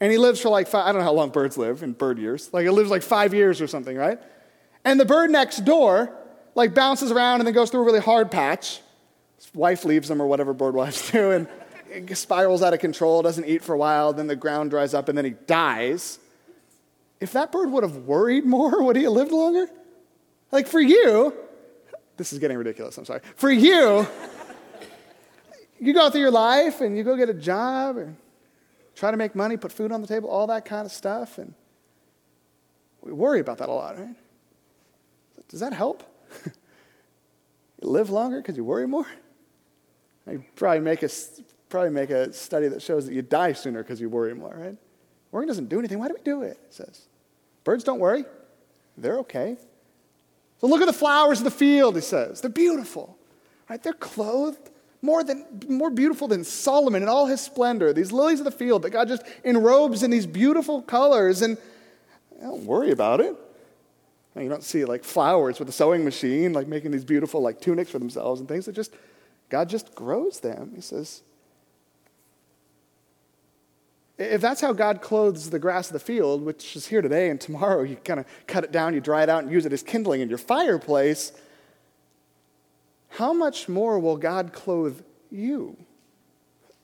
and 0.00 0.10
he 0.10 0.18
lives 0.18 0.40
for 0.40 0.48
like 0.48 0.66
five, 0.66 0.86
I 0.86 0.92
don't 0.92 1.00
know 1.00 1.04
how 1.04 1.12
long 1.12 1.30
birds 1.30 1.56
live 1.56 1.82
in 1.82 1.92
bird 1.92 2.18
years. 2.18 2.50
Like 2.52 2.66
it 2.66 2.72
lives 2.72 2.90
like 2.90 3.02
five 3.02 3.32
years 3.32 3.60
or 3.60 3.66
something, 3.66 3.96
right? 3.96 4.20
And 4.84 4.98
the 4.98 5.04
bird 5.04 5.30
next 5.30 5.64
door, 5.64 6.12
like, 6.54 6.74
bounces 6.74 7.10
around 7.10 7.40
and 7.40 7.46
then 7.46 7.54
goes 7.54 7.70
through 7.70 7.82
a 7.82 7.84
really 7.84 8.00
hard 8.00 8.30
patch. 8.30 8.80
His 9.36 9.52
wife 9.54 9.84
leaves 9.84 10.10
him, 10.10 10.20
or 10.20 10.26
whatever 10.26 10.52
bird 10.52 10.74
wives 10.74 11.10
do, 11.12 11.30
and 11.30 11.48
it 11.90 12.16
spirals 12.16 12.62
out 12.62 12.74
of 12.74 12.80
control, 12.80 13.22
doesn't 13.22 13.44
eat 13.44 13.62
for 13.62 13.74
a 13.74 13.78
while, 13.78 14.12
then 14.12 14.26
the 14.26 14.36
ground 14.36 14.70
dries 14.70 14.94
up, 14.94 15.08
and 15.08 15.16
then 15.16 15.24
he 15.24 15.32
dies. 15.46 16.18
If 17.20 17.32
that 17.32 17.52
bird 17.52 17.70
would 17.70 17.82
have 17.82 17.96
worried 17.98 18.44
more, 18.44 18.82
would 18.84 18.96
he 18.96 19.04
have 19.04 19.12
lived 19.12 19.32
longer? 19.32 19.68
Like, 20.50 20.66
for 20.66 20.80
you, 20.80 21.34
this 22.16 22.32
is 22.32 22.38
getting 22.38 22.58
ridiculous, 22.58 22.98
I'm 22.98 23.04
sorry. 23.04 23.20
For 23.36 23.50
you, 23.50 24.06
you 25.80 25.94
go 25.94 26.10
through 26.10 26.20
your 26.20 26.30
life 26.30 26.80
and 26.80 26.96
you 26.96 27.04
go 27.04 27.16
get 27.16 27.28
a 27.28 27.34
job 27.34 27.96
and 27.96 28.16
try 28.94 29.10
to 29.10 29.16
make 29.16 29.34
money, 29.34 29.56
put 29.56 29.72
food 29.72 29.92
on 29.92 30.00
the 30.00 30.06
table, 30.06 30.28
all 30.28 30.46
that 30.48 30.64
kind 30.64 30.84
of 30.84 30.92
stuff, 30.92 31.38
and 31.38 31.54
we 33.00 33.12
worry 33.12 33.40
about 33.40 33.58
that 33.58 33.68
a 33.68 33.72
lot, 33.72 33.98
right? 33.98 34.14
Does 35.52 35.60
that 35.60 35.74
help? 35.74 36.02
you 36.46 36.52
live 37.88 38.08
longer 38.08 38.38
because 38.38 38.56
you 38.56 38.64
worry 38.64 38.88
more? 38.88 39.06
You 40.28 40.42
probably 40.56 40.80
make 40.80 41.02
a 41.02 41.10
probably 41.68 41.90
make 41.90 42.10
a 42.10 42.32
study 42.32 42.68
that 42.68 42.80
shows 42.80 43.06
that 43.06 43.14
you 43.14 43.20
die 43.20 43.52
sooner 43.52 43.82
because 43.82 44.00
you 44.00 44.08
worry 44.08 44.34
more, 44.34 44.54
right? 44.56 44.76
Worrying 45.30 45.48
doesn't 45.48 45.68
do 45.68 45.78
anything. 45.78 45.98
Why 45.98 46.08
do 46.08 46.14
we 46.14 46.22
do 46.22 46.42
it? 46.42 46.58
It 46.68 46.74
says. 46.74 47.06
Birds 47.64 47.84
don't 47.84 47.98
worry. 47.98 48.24
They're 48.96 49.18
okay. 49.18 49.58
So 50.60 50.68
look 50.68 50.80
at 50.80 50.86
the 50.86 50.92
flowers 50.92 51.38
of 51.38 51.44
the 51.44 51.50
field, 51.50 51.96
he 51.96 52.00
says. 52.00 52.40
They're 52.40 52.50
beautiful. 52.50 53.18
Right? 53.68 53.82
They're 53.82 53.92
clothed 53.92 54.70
more 55.02 55.22
than 55.22 55.44
more 55.68 55.90
beautiful 55.90 56.28
than 56.28 56.44
Solomon 56.44 57.02
in 57.02 57.10
all 57.10 57.26
his 57.26 57.42
splendor. 57.42 57.92
These 57.92 58.10
lilies 58.10 58.40
of 58.40 58.44
the 58.46 58.52
field 58.52 58.82
that 58.82 58.90
God 58.90 59.08
just 59.08 59.22
enrobes 59.44 60.02
in 60.02 60.10
these 60.10 60.26
beautiful 60.26 60.80
colors 60.80 61.42
and 61.42 61.58
don't 62.40 62.64
worry 62.64 62.90
about 62.90 63.20
it. 63.20 63.36
And 64.34 64.44
you 64.44 64.50
don't 64.50 64.62
see 64.62 64.84
like 64.84 65.04
flowers 65.04 65.58
with 65.58 65.68
a 65.68 65.72
sewing 65.72 66.04
machine, 66.04 66.52
like 66.52 66.66
making 66.66 66.90
these 66.90 67.04
beautiful 67.04 67.42
like 67.42 67.60
tunics 67.60 67.90
for 67.90 67.98
themselves 67.98 68.40
and 68.40 68.48
things. 68.48 68.66
It 68.66 68.72
just, 68.72 68.94
God 69.48 69.68
just 69.68 69.94
grows 69.94 70.40
them. 70.40 70.72
He 70.74 70.80
says, 70.80 71.22
if 74.18 74.40
that's 74.40 74.60
how 74.60 74.72
God 74.72 75.02
clothes 75.02 75.50
the 75.50 75.58
grass 75.58 75.88
of 75.88 75.94
the 75.94 76.00
field, 76.00 76.42
which 76.44 76.76
is 76.76 76.86
here 76.86 77.02
today 77.02 77.30
and 77.30 77.40
tomorrow, 77.40 77.82
you 77.82 77.96
kind 77.96 78.20
of 78.20 78.26
cut 78.46 78.64
it 78.64 78.72
down, 78.72 78.94
you 78.94 79.00
dry 79.00 79.22
it 79.22 79.28
out, 79.28 79.42
and 79.42 79.52
use 79.52 79.66
it 79.66 79.72
as 79.72 79.82
kindling 79.82 80.20
in 80.20 80.28
your 80.28 80.38
fireplace, 80.38 81.32
how 83.08 83.32
much 83.32 83.68
more 83.68 83.98
will 83.98 84.16
God 84.16 84.52
clothe 84.52 85.02
you? 85.30 85.76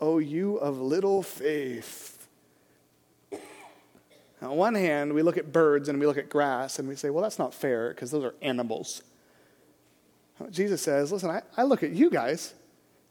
O 0.00 0.19
you 0.19 0.57
of 0.57 0.81
little 0.81 1.23
faith. 1.23 2.17
On 4.42 4.57
one 4.57 4.75
hand, 4.75 5.12
we 5.14 5.23
look 5.23 5.37
at 5.37 5.52
birds 5.52 5.88
and 5.88 5.99
we 5.99 6.07
look 6.07 6.18
at 6.18 6.28
grass 6.28 6.78
and 6.78 6.88
we 6.88 6.95
say, 6.95 7.11
well, 7.11 7.23
that's 7.23 7.38
not 7.38 7.52
fair 7.52 7.90
because 7.90 8.11
those 8.11 8.25
are 8.25 8.35
animals. 8.40 9.02
Jesus 10.50 10.80
says, 10.83 11.11
listen, 11.11 11.30
I, 11.30 11.42
I 11.57 11.64
look 11.64 11.83
at 11.83 11.90
you 11.90 12.11
guys 12.11 12.54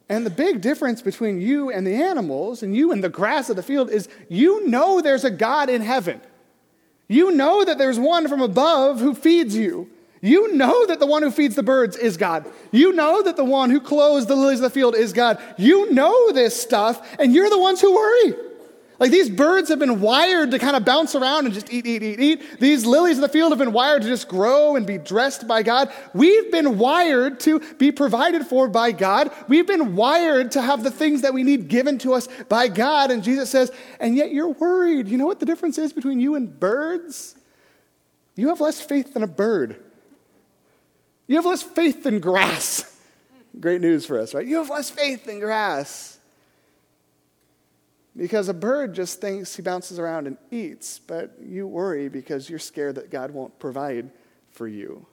And 0.10 0.26
the 0.26 0.30
big 0.30 0.62
difference 0.62 1.02
between 1.02 1.42
you 1.42 1.70
and 1.70 1.86
the 1.86 1.96
animals 1.96 2.64
and 2.64 2.76
you 2.76 2.92
and 2.92 3.04
the 3.04 3.10
grass 3.10 3.50
of 3.50 3.58
the 3.58 3.64
field 3.64 3.90
is 3.90 4.08
you 4.30 4.66
know 4.68 5.02
there's 5.02 5.26
a 5.26 5.32
God 5.32 5.70
in 5.70 5.82
heaven. 5.82 6.22
You 7.10 7.32
know 7.32 7.66
that 7.66 7.78
there's 7.78 8.00
one 8.00 8.28
from 8.28 8.42
above 8.42 9.00
who 9.00 9.14
feeds 9.14 9.56
you. 9.56 9.90
You 10.22 10.54
know 10.54 10.86
that 10.88 11.00
the 11.00 11.06
one 11.06 11.24
who 11.24 11.32
feeds 11.32 11.56
the 11.56 11.64
birds 11.64 11.96
is 11.96 12.18
God. 12.18 12.46
You 12.72 12.94
know 12.94 13.22
that 13.22 13.36
the 13.36 13.46
one 13.46 13.70
who 13.70 13.80
clothes 13.80 14.26
the 14.26 14.36
lilies 14.36 14.60
of 14.60 14.64
the 14.64 14.70
field 14.70 14.96
is 14.96 15.14
God. 15.14 15.42
You 15.58 15.92
know 15.92 16.32
this 16.32 16.60
stuff, 16.60 17.16
and 17.20 17.34
you're 17.34 17.50
the 17.50 17.60
ones 17.60 17.82
who 17.82 17.94
worry. 17.94 18.34
Like 19.00 19.12
these 19.12 19.30
birds 19.30 19.70
have 19.70 19.78
been 19.78 20.02
wired 20.02 20.52
to 20.52 20.60
kind 20.60 20.76
of 20.76 20.84
bounce 20.84 21.14
around 21.14 21.46
and 21.46 21.54
just 21.54 21.72
eat, 21.72 21.86
eat, 21.86 22.02
eat, 22.02 22.20
eat. 22.20 22.60
These 22.60 22.86
lilies 22.86 23.18
of 23.18 23.22
the 23.22 23.30
field 23.30 23.52
have 23.52 23.60
been 23.60 23.72
wired 23.74 24.02
to 24.02 24.08
just 24.08 24.28
grow 24.28 24.76
and 24.76 24.88
be 24.88 24.98
dressed 24.98 25.48
by 25.48 25.62
God. 25.62 25.92
We've 26.16 26.52
been 26.52 26.80
wired 26.80 27.40
to 27.42 27.60
be 27.76 27.92
provided 27.92 28.48
for 28.48 28.68
by 28.68 28.92
God. 28.92 29.32
We've 29.48 29.68
been 29.68 29.96
wired 29.96 30.52
to 30.54 30.62
have 30.62 30.84
the 30.84 30.90
things 30.90 31.22
that 31.22 31.34
we 31.34 31.44
need 31.44 31.68
given 31.68 32.00
to 32.00 32.14
us 32.14 32.28
by 32.50 32.70
God. 32.70 33.12
And 33.12 33.24
Jesus 33.24 33.52
says, 33.52 33.72
and 34.00 34.16
yet 34.16 34.32
you're 34.32 34.50
worried. 34.50 35.08
You 35.08 35.20
know 35.20 35.28
what 35.28 35.40
the 35.40 35.46
difference 35.46 35.78
is 35.78 35.94
between 35.94 36.20
you 36.20 36.34
and 36.34 36.60
birds? 36.60 37.36
You 38.36 38.50
have 38.50 38.62
less 38.62 38.82
faith 38.82 39.14
than 39.14 39.22
a 39.22 39.28
bird. 39.28 39.84
You 41.28 41.36
have 41.36 41.46
less 41.46 41.62
faith 41.62 42.04
than 42.04 42.20
grass. 42.20 43.00
Great 43.60 43.82
news 43.82 44.06
for 44.06 44.20
us, 44.20 44.34
right? 44.34 44.46
You 44.46 44.58
have 44.58 44.70
less 44.70 44.90
faith 44.90 45.26
than 45.26 45.40
grass. 45.40 46.17
Because 48.18 48.50
a 48.50 48.54
bird 48.54 48.96
just 48.96 49.22
thinks 49.22 49.56
he 49.56 49.62
bounces 49.62 50.00
around 50.00 50.26
and 50.26 50.38
eats, 50.50 50.98
but 50.98 51.38
you 51.40 51.68
worry 51.68 52.10
because 52.10 52.50
you're 52.50 52.58
scared 52.58 52.96
that 52.96 53.12
God 53.12 53.30
won't 53.30 53.58
provide 53.60 54.10
for 54.50 54.68
you. 54.68 55.06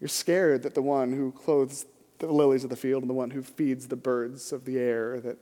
You're 0.00 0.08
scared 0.08 0.62
that 0.62 0.74
the 0.74 0.82
one 0.82 1.12
who 1.12 1.32
clothes 1.32 1.84
the 2.18 2.26
lilies 2.26 2.62
of 2.62 2.70
the 2.70 2.76
field 2.76 3.02
and 3.02 3.10
the 3.10 3.14
one 3.14 3.30
who 3.30 3.42
feeds 3.42 3.88
the 3.88 3.96
birds 3.96 4.52
of 4.52 4.64
the 4.64 4.78
air, 4.78 5.20
that, 5.20 5.36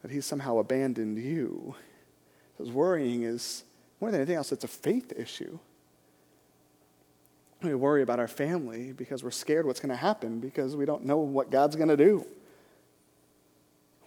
that 0.00 0.10
he's 0.10 0.24
somehow 0.24 0.58
abandoned 0.58 1.18
you. 1.18 1.74
Because 2.56 2.72
worrying 2.72 3.24
is, 3.24 3.64
more 4.00 4.10
than 4.10 4.20
anything 4.20 4.36
else, 4.36 4.52
it's 4.52 4.64
a 4.64 4.68
faith 4.68 5.12
issue. 5.16 5.58
We 7.62 7.74
worry 7.74 8.02
about 8.02 8.18
our 8.18 8.28
family 8.28 8.92
because 8.92 9.22
we're 9.22 9.30
scared 9.30 9.66
what's 9.66 9.80
going 9.80 9.90
to 9.90 9.96
happen 9.96 10.40
because 10.40 10.76
we 10.76 10.86
don't 10.86 11.04
know 11.04 11.18
what 11.18 11.50
God's 11.50 11.76
going 11.76 11.88
to 11.88 11.96
do. 11.96 12.26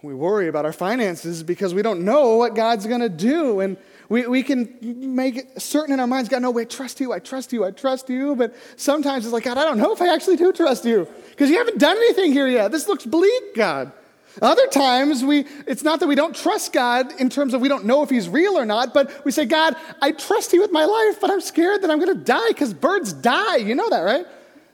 We 0.00 0.14
worry 0.14 0.46
about 0.46 0.64
our 0.64 0.72
finances 0.72 1.42
because 1.42 1.74
we 1.74 1.82
don't 1.82 2.04
know 2.04 2.36
what 2.36 2.54
God's 2.54 2.86
going 2.86 3.00
to 3.00 3.08
do. 3.08 3.58
And 3.58 3.76
we, 4.08 4.26
we 4.28 4.44
can 4.44 4.76
make 5.14 5.36
it 5.36 5.60
certain 5.60 5.92
in 5.92 5.98
our 5.98 6.06
minds, 6.06 6.28
God, 6.28 6.42
no, 6.42 6.52
wait, 6.52 6.70
trust 6.70 7.00
you, 7.00 7.12
I 7.12 7.18
trust 7.18 7.52
you, 7.52 7.64
I 7.64 7.72
trust 7.72 8.08
you. 8.08 8.36
But 8.36 8.54
sometimes 8.76 9.24
it's 9.24 9.32
like, 9.32 9.42
God, 9.42 9.58
I 9.58 9.64
don't 9.64 9.76
know 9.76 9.92
if 9.92 10.00
I 10.00 10.14
actually 10.14 10.36
do 10.36 10.52
trust 10.52 10.84
you 10.84 11.08
because 11.30 11.50
you 11.50 11.58
haven't 11.58 11.78
done 11.78 11.96
anything 11.96 12.32
here 12.32 12.46
yet. 12.46 12.70
This 12.70 12.86
looks 12.86 13.04
bleak, 13.04 13.54
God. 13.56 13.92
Other 14.40 14.68
times, 14.68 15.24
we, 15.24 15.46
it's 15.66 15.82
not 15.82 15.98
that 15.98 16.06
we 16.06 16.14
don't 16.14 16.36
trust 16.36 16.72
God 16.72 17.12
in 17.20 17.28
terms 17.28 17.54
of 17.54 17.60
we 17.60 17.68
don't 17.68 17.84
know 17.84 18.02
if 18.02 18.10
He's 18.10 18.28
real 18.28 18.56
or 18.56 18.64
not, 18.64 18.94
but 18.94 19.24
we 19.24 19.32
say, 19.32 19.46
God, 19.46 19.74
I 20.00 20.12
trust 20.12 20.52
you 20.52 20.60
with 20.60 20.70
my 20.70 20.84
life, 20.84 21.20
but 21.20 21.28
I'm 21.28 21.40
scared 21.40 21.82
that 21.82 21.90
I'm 21.90 21.98
going 21.98 22.16
to 22.16 22.24
die 22.24 22.48
because 22.48 22.72
birds 22.72 23.12
die. 23.12 23.56
You 23.56 23.74
know 23.74 23.90
that, 23.90 24.02
right? 24.02 24.26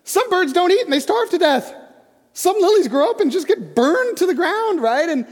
Some 0.04 0.28
birds 0.28 0.52
don't 0.52 0.70
eat 0.70 0.82
and 0.82 0.92
they 0.92 1.00
starve 1.00 1.30
to 1.30 1.38
death. 1.38 1.74
Some 2.34 2.56
lilies 2.58 2.88
grow 2.88 3.10
up 3.10 3.20
and 3.20 3.30
just 3.30 3.46
get 3.46 3.76
burned 3.76 4.16
to 4.18 4.26
the 4.26 4.34
ground, 4.34 4.82
right? 4.82 5.08
And, 5.08 5.26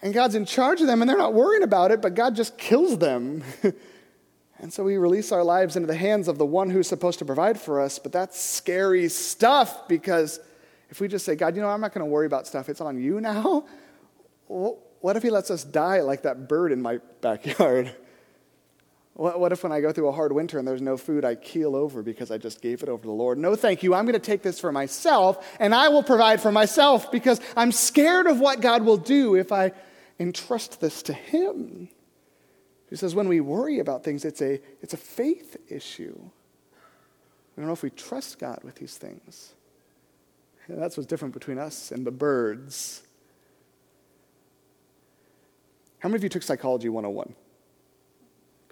and 0.00 0.14
God's 0.14 0.34
in 0.34 0.46
charge 0.46 0.80
of 0.80 0.86
them 0.86 1.02
and 1.02 1.08
they're 1.08 1.18
not 1.18 1.34
worrying 1.34 1.62
about 1.62 1.90
it, 1.90 2.00
but 2.00 2.14
God 2.14 2.34
just 2.34 2.56
kills 2.56 2.96
them. 2.96 3.44
and 4.58 4.72
so 4.72 4.82
we 4.82 4.96
release 4.96 5.32
our 5.32 5.44
lives 5.44 5.76
into 5.76 5.86
the 5.86 5.94
hands 5.94 6.28
of 6.28 6.38
the 6.38 6.46
one 6.46 6.70
who's 6.70 6.88
supposed 6.88 7.18
to 7.18 7.26
provide 7.26 7.60
for 7.60 7.78
us, 7.78 7.98
but 7.98 8.10
that's 8.10 8.40
scary 8.40 9.10
stuff 9.10 9.86
because 9.86 10.40
if 10.88 10.98
we 10.98 11.08
just 11.08 11.26
say, 11.26 11.36
God, 11.36 11.54
you 11.54 11.60
know, 11.60 11.68
I'm 11.68 11.82
not 11.82 11.92
going 11.92 12.06
to 12.06 12.10
worry 12.10 12.26
about 12.26 12.46
stuff, 12.46 12.70
it's 12.70 12.80
on 12.80 12.98
you 12.98 13.20
now, 13.20 13.66
what 14.46 15.16
if 15.16 15.22
He 15.22 15.28
lets 15.28 15.50
us 15.50 15.62
die 15.62 16.00
like 16.00 16.22
that 16.22 16.48
bird 16.48 16.72
in 16.72 16.80
my 16.80 17.00
backyard? 17.20 17.94
What 19.20 19.52
if 19.52 19.62
when 19.62 19.70
I 19.70 19.82
go 19.82 19.92
through 19.92 20.08
a 20.08 20.12
hard 20.12 20.32
winter 20.32 20.58
and 20.58 20.66
there's 20.66 20.80
no 20.80 20.96
food, 20.96 21.26
I 21.26 21.34
keel 21.34 21.76
over 21.76 22.02
because 22.02 22.30
I 22.30 22.38
just 22.38 22.62
gave 22.62 22.82
it 22.82 22.88
over 22.88 23.02
to 23.02 23.06
the 23.06 23.12
Lord? 23.12 23.36
No, 23.36 23.54
thank 23.54 23.82
you. 23.82 23.92
I'm 23.92 24.06
going 24.06 24.14
to 24.14 24.18
take 24.18 24.40
this 24.40 24.58
for 24.58 24.72
myself 24.72 25.46
and 25.60 25.74
I 25.74 25.90
will 25.90 26.02
provide 26.02 26.40
for 26.40 26.50
myself 26.50 27.12
because 27.12 27.38
I'm 27.54 27.70
scared 27.70 28.26
of 28.26 28.40
what 28.40 28.62
God 28.62 28.82
will 28.82 28.96
do 28.96 29.34
if 29.34 29.52
I 29.52 29.72
entrust 30.18 30.80
this 30.80 31.02
to 31.02 31.12
Him. 31.12 31.90
He 32.88 32.96
says 32.96 33.14
when 33.14 33.28
we 33.28 33.40
worry 33.40 33.78
about 33.78 34.04
things, 34.04 34.24
it's 34.24 34.40
a, 34.40 34.58
it's 34.80 34.94
a 34.94 34.96
faith 34.96 35.58
issue. 35.68 36.18
We 36.18 37.60
don't 37.60 37.66
know 37.66 37.74
if 37.74 37.82
we 37.82 37.90
trust 37.90 38.38
God 38.38 38.60
with 38.64 38.76
these 38.76 38.96
things. 38.96 39.52
And 40.66 40.80
that's 40.80 40.96
what's 40.96 41.06
different 41.06 41.34
between 41.34 41.58
us 41.58 41.92
and 41.92 42.06
the 42.06 42.10
birds. 42.10 43.02
How 45.98 46.08
many 46.08 46.16
of 46.16 46.22
you 46.22 46.30
took 46.30 46.42
Psychology 46.42 46.88
101? 46.88 47.34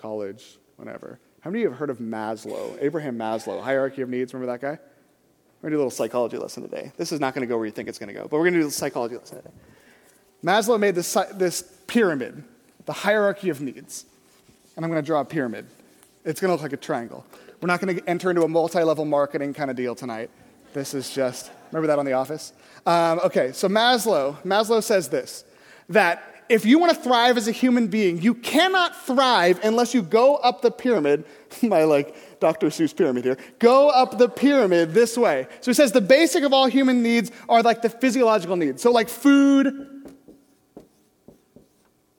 College, 0.00 0.58
whatever. 0.76 1.18
How 1.40 1.50
many 1.50 1.62
of 1.62 1.64
you 1.64 1.70
have 1.70 1.78
heard 1.78 1.90
of 1.90 1.98
Maslow? 1.98 2.76
Abraham 2.80 3.18
Maslow, 3.18 3.62
Hierarchy 3.62 4.02
of 4.02 4.08
Needs. 4.08 4.32
Remember 4.34 4.52
that 4.52 4.60
guy? 4.60 4.78
We're 5.60 5.70
going 5.70 5.70
to 5.70 5.76
do 5.76 5.76
a 5.76 5.78
little 5.78 5.90
psychology 5.90 6.36
lesson 6.36 6.62
today. 6.62 6.92
This 6.96 7.10
is 7.10 7.20
not 7.20 7.34
going 7.34 7.42
to 7.42 7.48
go 7.48 7.56
where 7.56 7.66
you 7.66 7.72
think 7.72 7.88
it's 7.88 7.98
going 7.98 8.08
to 8.08 8.14
go, 8.14 8.22
but 8.22 8.32
we're 8.32 8.44
going 8.44 8.54
to 8.54 8.60
do 8.60 8.68
a 8.68 8.70
psychology 8.70 9.16
lesson 9.16 9.38
today. 9.38 9.54
Maslow 10.44 10.78
made 10.78 10.94
this, 10.94 11.16
this 11.34 11.62
pyramid, 11.86 12.44
the 12.86 12.92
hierarchy 12.92 13.50
of 13.50 13.60
needs. 13.60 14.04
And 14.76 14.84
I'm 14.84 14.90
going 14.90 15.02
to 15.02 15.06
draw 15.06 15.20
a 15.20 15.24
pyramid. 15.24 15.66
It's 16.24 16.40
going 16.40 16.48
to 16.50 16.52
look 16.52 16.62
like 16.62 16.72
a 16.72 16.76
triangle. 16.76 17.26
We're 17.60 17.66
not 17.66 17.80
going 17.80 17.96
to 17.96 18.08
enter 18.08 18.30
into 18.30 18.42
a 18.42 18.48
multi 18.48 18.82
level 18.82 19.04
marketing 19.04 19.52
kind 19.52 19.70
of 19.70 19.76
deal 19.76 19.96
tonight. 19.96 20.30
This 20.72 20.94
is 20.94 21.10
just, 21.10 21.50
remember 21.72 21.88
that 21.88 21.98
on 21.98 22.04
The 22.04 22.12
Office? 22.12 22.52
Um, 22.86 23.20
okay, 23.24 23.52
so 23.52 23.68
Maslow, 23.68 24.40
Maslow 24.42 24.82
says 24.82 25.08
this 25.08 25.44
that 25.88 26.37
if 26.48 26.64
you 26.64 26.78
want 26.78 26.94
to 26.94 27.00
thrive 27.00 27.36
as 27.36 27.48
a 27.48 27.52
human 27.52 27.88
being, 27.88 28.20
you 28.20 28.34
cannot 28.34 28.96
thrive 29.04 29.60
unless 29.62 29.94
you 29.94 30.02
go 30.02 30.36
up 30.36 30.62
the 30.62 30.70
pyramid, 30.70 31.24
my 31.62 31.84
like 31.84 32.40
Dr. 32.40 32.68
Seuss 32.68 32.96
pyramid 32.96 33.24
here, 33.24 33.38
go 33.58 33.88
up 33.88 34.18
the 34.18 34.28
pyramid 34.28 34.94
this 34.94 35.16
way. 35.16 35.46
So 35.60 35.70
he 35.70 35.74
says 35.74 35.92
the 35.92 36.00
basic 36.00 36.44
of 36.44 36.52
all 36.52 36.66
human 36.66 37.02
needs 37.02 37.30
are 37.48 37.62
like 37.62 37.82
the 37.82 37.90
physiological 37.90 38.56
needs. 38.56 38.82
So, 38.82 38.90
like 38.90 39.08
food, 39.08 40.14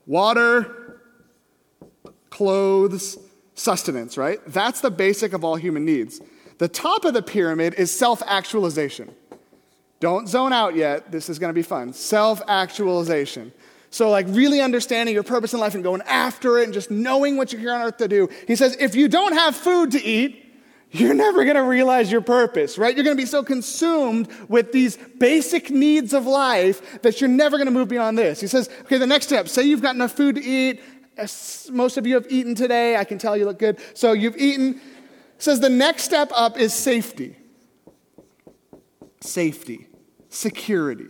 water, 0.05 0.99
clothes, 2.29 3.17
sustenance, 3.55 4.17
right? 4.17 4.39
That's 4.47 4.81
the 4.81 4.91
basic 4.91 5.33
of 5.33 5.43
all 5.43 5.55
human 5.55 5.85
needs. 5.85 6.21
The 6.57 6.67
top 6.67 7.05
of 7.05 7.13
the 7.13 7.21
pyramid 7.21 7.75
is 7.75 7.91
self 7.91 8.21
actualization. 8.25 9.15
Don't 9.99 10.27
zone 10.29 10.53
out 10.53 10.75
yet. 10.75 11.11
This 11.11 11.29
is 11.29 11.39
going 11.39 11.49
to 11.49 11.53
be 11.53 11.63
fun. 11.63 11.93
Self 11.93 12.41
actualization. 12.47 13.51
So, 13.91 14.10
like, 14.10 14.28
really 14.30 14.62
understanding 14.62 15.15
your 15.15 15.23
purpose 15.23 15.54
in 15.54 15.60
life 15.60 15.73
and 15.73 15.84
going 15.84 16.02
after 16.04 16.60
it 16.60 16.65
and 16.65 16.73
just 16.73 16.91
knowing 16.91 17.38
what 17.38 17.52
you're 17.52 17.62
here 17.62 17.73
on 17.73 17.82
earth 17.82 17.97
to 17.97 18.08
do. 18.08 18.30
He 18.47 18.56
says, 18.56 18.78
if 18.80 18.95
you 18.95 19.08
don't 19.08 19.34
have 19.34 19.56
food 19.56 19.91
to 19.91 20.04
eat, 20.04 20.45
you're 20.91 21.15
never 21.15 21.43
going 21.43 21.56
to 21.56 21.63
realize 21.63 22.12
your 22.12 22.21
purpose, 22.21 22.78
right? 22.78 22.95
You're 22.95 23.04
going 23.04 23.15
to 23.15 23.21
be 23.21 23.28
so 23.28 23.43
consumed 23.43 24.28
with 24.47 24.71
these 24.71 24.97
basic 25.17 25.71
needs 25.71 26.13
of 26.13 26.25
life 26.25 27.02
that 27.02 27.19
you're 27.19 27.30
never 27.30 27.58
going 27.58 27.67
to 27.67 27.71
move 27.71 27.88
beyond 27.88 28.17
this. 28.17 28.39
He 28.41 28.47
says, 28.47 28.69
okay, 28.82 28.97
the 28.97 29.08
next 29.08 29.28
step 29.28 29.47
say 29.47 29.63
you've 29.63 29.82
got 29.82 29.95
enough 29.95 30.12
food 30.12 30.36
to 30.36 30.43
eat. 30.43 30.82
Most 31.71 31.97
of 31.97 32.08
you 32.08 32.15
have 32.15 32.28
eaten 32.30 32.56
today. 32.56 32.95
I 32.95 33.04
can 33.04 33.17
tell 33.17 33.36
you 33.36 33.45
look 33.45 33.60
good. 33.60 33.80
So, 33.93 34.13
you've 34.13 34.38
eaten 34.38 34.73
He 34.73 34.82
says 35.38 35.60
the 35.60 35.69
next 35.69 36.04
step 36.04 36.32
up 36.34 36.58
is 36.58 36.73
safety. 36.73 37.36
Safety, 39.21 39.88
security 40.30 41.10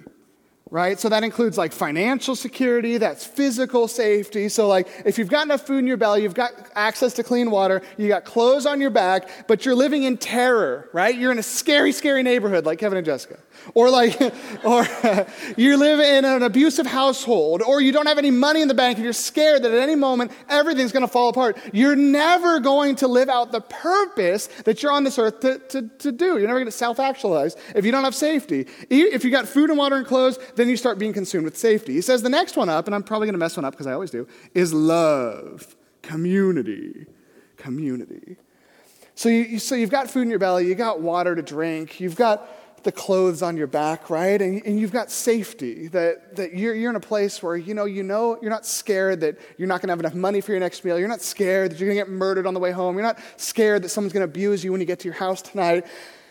right? 0.71 0.99
So 0.99 1.09
that 1.09 1.23
includes 1.23 1.57
like 1.57 1.71
financial 1.71 2.35
security, 2.35 2.97
that's 2.97 3.25
physical 3.25 3.87
safety. 3.87 4.49
So, 4.49 4.67
like, 4.67 4.87
if 5.05 5.17
you've 5.17 5.29
got 5.29 5.45
enough 5.45 5.65
food 5.65 5.79
in 5.79 5.87
your 5.87 5.97
belly, 5.97 6.23
you've 6.23 6.33
got 6.33 6.51
access 6.75 7.13
to 7.13 7.23
clean 7.23 7.49
water, 7.51 7.81
you 7.97 8.07
got 8.07 8.23
clothes 8.25 8.65
on 8.65 8.79
your 8.79 8.91
back, 8.91 9.47
but 9.47 9.65
you're 9.65 9.75
living 9.75 10.03
in 10.03 10.17
terror, 10.17 10.89
right? 10.93 11.15
You're 11.15 11.31
in 11.31 11.39
a 11.39 11.43
scary, 11.43 11.91
scary 11.91 12.23
neighborhood 12.23 12.65
like 12.65 12.79
Kevin 12.79 12.97
and 12.97 13.05
Jessica. 13.05 13.39
Or 13.73 13.89
like, 13.89 14.19
or 14.63 14.87
you 15.57 15.77
live 15.77 15.99
in 15.99 16.25
an 16.25 16.43
abusive 16.43 16.85
household, 16.85 17.61
or 17.61 17.81
you 17.81 17.91
don't 17.91 18.07
have 18.07 18.17
any 18.17 18.31
money 18.31 18.61
in 18.61 18.67
the 18.67 18.73
bank 18.73 18.97
and 18.97 19.03
you're 19.03 19.13
scared 19.13 19.63
that 19.63 19.71
at 19.71 19.79
any 19.79 19.95
moment 19.95 20.31
everything's 20.49 20.91
going 20.91 21.05
to 21.05 21.07
fall 21.07 21.29
apart. 21.29 21.57
You're 21.73 21.95
never 21.95 22.59
going 22.59 22.95
to 22.97 23.07
live 23.07 23.29
out 23.29 23.51
the 23.51 23.61
purpose 23.61 24.47
that 24.65 24.81
you're 24.83 24.91
on 24.91 25.03
this 25.03 25.17
earth 25.17 25.39
to, 25.41 25.59
to, 25.59 25.87
to 25.99 26.11
do. 26.11 26.37
You're 26.37 26.47
never 26.47 26.59
going 26.59 26.65
to 26.65 26.71
self 26.71 26.99
actualize 26.99 27.55
if 27.75 27.85
you 27.85 27.91
don't 27.91 28.03
have 28.03 28.15
safety. 28.15 28.67
If 28.89 29.23
you 29.23 29.31
got 29.31 29.47
food 29.47 29.69
and 29.69 29.77
water 29.77 29.95
and 29.95 30.05
clothes, 30.05 30.39
then 30.55 30.69
you 30.69 30.77
start 30.77 30.99
being 30.99 31.13
consumed 31.13 31.45
with 31.45 31.57
safety. 31.57 31.93
He 31.93 32.01
says 32.01 32.21
the 32.21 32.29
next 32.29 32.57
one 32.57 32.69
up, 32.69 32.87
and 32.87 32.95
I'm 32.95 33.03
probably 33.03 33.27
going 33.27 33.33
to 33.33 33.39
mess 33.39 33.57
one 33.57 33.65
up 33.65 33.73
because 33.73 33.87
I 33.87 33.93
always 33.93 34.11
do, 34.11 34.27
is 34.53 34.73
love, 34.73 35.75
community, 36.01 37.05
community. 37.57 38.37
So, 39.15 39.27
you, 39.27 39.59
so 39.59 39.75
you've 39.75 39.89
got 39.89 40.09
food 40.09 40.21
in 40.21 40.29
your 40.29 40.39
belly, 40.39 40.65
you 40.65 40.75
got 40.75 41.01
water 41.01 41.35
to 41.35 41.41
drink, 41.41 41.99
you've 41.99 42.15
got 42.15 42.49
the 42.83 42.91
clothes 42.91 43.41
on 43.41 43.57
your 43.57 43.67
back, 43.67 44.09
right? 44.09 44.41
And, 44.41 44.65
and 44.65 44.79
you've 44.79 44.91
got 44.91 45.11
safety, 45.11 45.87
that, 45.89 46.35
that 46.35 46.53
you're, 46.53 46.73
you're 46.75 46.89
in 46.89 46.95
a 46.95 47.01
place 47.01 47.41
where 47.41 47.57
you 47.57 47.73
know, 47.73 47.85
you 47.85 48.03
know 48.03 48.37
you're 48.41 48.51
not 48.51 48.65
scared 48.65 49.21
that 49.21 49.37
you're 49.57 49.67
not 49.67 49.81
going 49.81 49.87
to 49.87 49.91
have 49.91 49.99
enough 49.99 50.15
money 50.15 50.41
for 50.41 50.51
your 50.51 50.59
next 50.59 50.83
meal. 50.83 50.99
You're 50.99 51.07
not 51.07 51.21
scared 51.21 51.71
that 51.71 51.79
you're 51.79 51.87
going 51.87 51.97
to 51.97 52.05
get 52.05 52.09
murdered 52.09 52.45
on 52.45 52.53
the 52.53 52.59
way 52.59 52.71
home. 52.71 52.95
You're 52.95 53.03
not 53.03 53.19
scared 53.37 53.83
that 53.83 53.89
someone's 53.89 54.13
going 54.13 54.21
to 54.21 54.29
abuse 54.29 54.63
you 54.63 54.71
when 54.71 54.81
you 54.81 54.87
get 54.87 54.99
to 54.99 55.07
your 55.07 55.15
house 55.15 55.41
tonight. 55.41 55.85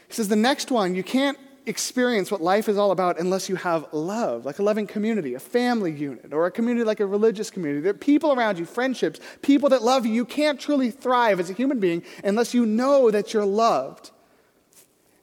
He 0.09 0.15
says 0.15 0.29
the 0.29 0.37
next 0.37 0.71
one, 0.71 0.95
you 0.95 1.03
can't 1.03 1.39
experience 1.69 2.31
what 2.31 2.41
life 2.41 2.69
is 2.69 2.79
all 2.79 2.91
about 2.91 3.21
unless 3.21 3.49
you 3.49 3.57
have 3.57 3.87
love, 3.93 4.45
like 4.45 4.59
a 4.59 4.63
loving 4.63 4.87
community, 4.87 5.35
a 5.35 5.41
family 5.41 5.93
unit, 5.93 6.33
or 6.33 6.47
a 6.47 6.51
community 6.51 6.85
like 6.85 7.01
a 7.01 7.07
religious 7.07 7.51
community. 7.51 7.83
There 7.83 7.91
are 7.91 7.95
people 7.95 8.33
around 8.33 8.59
you, 8.59 8.65
friendships, 8.65 9.21
people 9.43 9.69
that 9.69 9.83
love 9.83 10.07
you. 10.07 10.13
You 10.13 10.25
can't 10.25 10.59
truly 10.59 10.91
thrive 10.91 11.39
as 11.39 11.51
a 11.51 11.53
human 11.53 11.79
being 11.79 12.03
unless 12.25 12.55
you 12.55 12.65
know 12.65 13.11
that 13.11 13.35
you're 13.35 13.45
loved. 13.45 14.11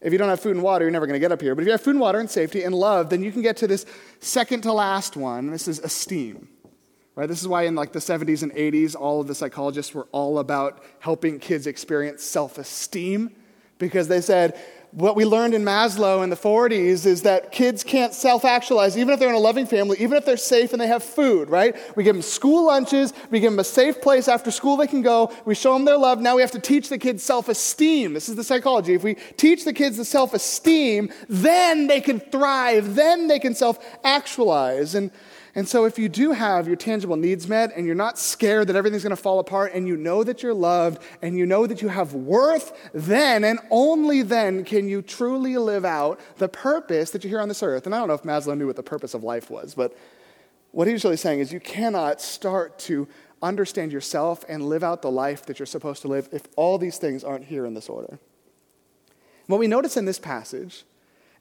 If 0.06 0.12
you 0.12 0.20
don't 0.20 0.30
have 0.30 0.39
food 0.39 0.56
and 0.56 0.63
water, 0.63 0.86
you're 0.86 0.91
never 0.91 1.08
going 1.08 1.15
to 1.15 1.20
get 1.20 1.32
up 1.32 1.41
here. 1.41 1.56
But 1.56 1.62
if 1.62 1.65
you 1.65 1.72
have 1.72 1.82
food 1.82 1.96
and 1.96 2.00
water 2.00 2.20
and 2.20 2.30
safety 2.30 2.62
and 2.62 2.76
love, 2.76 3.10
then 3.10 3.24
you 3.24 3.32
can 3.32 3.41
get 3.41 3.58
to 3.58 3.68
this 3.68 3.88
second 4.20 4.62
to 4.62 4.72
last 4.72 5.18
one. 5.18 5.50
This 5.50 5.68
is 5.68 5.80
esteem. 5.80 6.48
Right? 7.15 7.28
This 7.28 7.41
is 7.41 7.48
why 7.48 7.63
in 7.63 7.74
like 7.74 7.91
the 7.91 7.98
70s 7.98 8.44
and 8.44 8.54
80s, 8.54 8.96
all 8.96 9.20
of 9.20 9.26
the 9.26 9.34
psychologists 9.34 9.96
were 9.96 10.08
all 10.12 10.38
about 10.38 10.84
helping 11.00 11.39
kids 11.39 11.65
experience 11.65 12.24
self-esteem 12.24 13.32
because 13.80 14.08
they 14.08 14.22
said, 14.22 14.60
what 14.96 15.18
we 15.18 15.26
learned 15.26 15.54
in 15.54 15.62
Maslow 15.64 16.24
in 16.24 16.30
the 16.30 16.38
40s 16.38 17.06
is 17.06 17.24
that 17.24 17.52
kids 17.52 17.84
can't 17.84 18.14
self 18.14 18.46
actualize, 18.46 18.98
even 18.98 19.14
if 19.14 19.20
they're 19.20 19.30
in 19.30 19.36
a 19.36 19.40
loving 19.40 19.66
family, 19.66 19.98
even 20.00 20.18
if 20.18 20.26
they're 20.26 20.38
safe 20.38 20.72
and 20.72 20.82
they 20.82 20.88
have 20.88 21.04
food, 21.04 21.50
right? 21.50 21.76
We 21.98 22.04
give 22.06 22.16
them 22.16 22.22
school 22.22 22.68
lunches, 22.68 23.14
we 23.30 23.42
give 23.42 23.52
them 23.52 23.60
a 23.60 23.66
safe 23.66 24.02
place 24.02 24.30
after 24.30 24.52
school 24.52 24.78
they 24.78 24.88
can 24.88 25.02
go, 25.02 25.34
we 25.44 25.54
show 25.54 25.74
them 25.74 25.84
their 25.84 25.98
love. 25.98 26.22
Now 26.22 26.36
we 26.36 26.42
have 26.42 26.52
to 26.52 26.60
teach 26.60 26.88
the 26.88 26.98
kids 26.98 27.24
self 27.24 27.50
esteem. 27.50 28.14
This 28.14 28.30
is 28.30 28.38
the 28.38 28.44
psychology. 28.44 28.94
If 28.94 29.04
we 29.04 29.16
teach 29.36 29.66
the 29.66 29.74
kids 29.74 29.98
the 29.98 30.06
self 30.06 30.34
esteem, 30.34 31.12
then 31.28 31.88
they 31.88 32.00
can 32.00 32.22
thrive, 32.22 32.96
then 32.96 33.28
they 33.28 33.40
can 33.40 33.54
self 33.54 33.80
actualize. 34.06 34.96
And 34.96 35.12
and 35.58 35.65
so, 35.65 35.86
if 35.86 35.98
you 35.98 36.10
do 36.10 36.34
have 36.34 36.68
your 36.68 36.76
tangible 36.76 37.15
needs 37.15 37.48
met 37.48 37.72
and 37.74 37.86
you're 37.86 37.96
not 37.96 38.20
scared 38.20 38.68
that 38.68 38.76
everything's 38.76 39.04
going 39.04 39.15
to 39.15 39.22
fall 39.22 39.39
apart 39.39 39.72
and 39.74 39.88
you 39.88 39.96
know 39.96 40.22
that 40.22 40.44
you're 40.44 40.54
loved 40.54 41.02
and 41.22 41.38
you 41.38 41.46
know 41.46 41.65
that 41.65 41.82
you 41.82 41.88
have 41.88 42.13
worth, 42.13 42.74
then 42.94 43.46
and 43.46 43.60
only 43.72 44.22
then 44.22 44.65
can 44.65 44.89
you 44.89 45.02
truly 45.02 45.58
live 45.58 45.86
out 45.86 46.20
the 46.38 46.50
purpose 46.50 47.12
that 47.12 47.24
you're 47.24 47.30
here 47.30 47.39
on 47.39 47.48
this 47.48 47.63
earth. 47.63 47.86
And 47.86 47.96
I 47.96 48.00
don't 48.00 48.10
know 48.10 48.15
if 48.15 48.24
Maslow 48.24 48.58
knew 48.58 48.68
what 48.68 48.76
the 48.76 48.84
purpose 48.84 49.13
of 49.13 49.24
life 49.24 49.50
was, 49.50 49.74
but 49.76 49.98
what 50.72 50.89
he's 50.89 51.06
really 51.06 51.15
saying 51.15 51.39
is 51.39 51.54
you 51.54 51.62
cannot 51.62 52.20
start 52.20 52.78
to 52.80 53.08
understand 53.41 53.94
yourself 53.94 54.44
and 54.50 54.62
live 54.68 54.84
out 54.84 55.02
the 55.02 55.12
life 55.12 55.46
that 55.46 55.58
you're 55.58 55.65
supposed 55.65 56.02
to 56.02 56.10
live 56.10 56.28
if 56.34 56.44
all 56.58 56.78
these 56.78 56.98
things 56.98 57.24
aren't 57.24 57.46
here 57.46 57.65
in 57.65 57.76
this 57.76 57.88
order. 57.88 58.20
What 59.48 59.62
we 59.62 59.68
notice 59.68 59.96
in 59.96 60.04
this 60.04 60.20
passage 60.20 60.84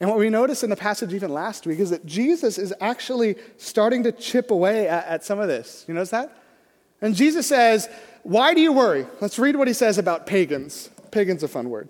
and 0.05 0.11
what 0.11 0.19
we 0.19 0.29
noticed 0.29 0.63
in 0.63 0.69
the 0.69 0.77
passage 0.77 1.15
even 1.15 1.33
last 1.33 1.67
week 1.67 1.79
is 1.79 1.89
that 1.89 2.05
Jesus 2.05 2.59
is 2.59 2.75
actually 2.79 3.37
starting 3.57 4.03
to 4.03 4.13
chip 4.13 4.51
away 4.51 4.87
at, 4.87 5.07
at, 5.07 5.25
some 5.25 5.41
of 5.41 5.49
this. 5.49 5.83
You 5.89 5.95
notice 5.95 6.11
that? 6.11 6.31
And 7.01 7.15
Jesus 7.15 7.47
says, 7.47 7.89
Why 8.23 8.53
do 8.53 8.61
you 8.61 8.71
worry? 8.71 9.07
Let's 9.23 9.39
read 9.39 9.57
what 9.57 9.67
he 9.67 9.73
says 9.73 9.97
about 9.97 10.27
pagans. 10.27 10.91
Pagan's 11.11 11.43
a 11.43 11.49
fun 11.49 11.71
word. 11.71 11.89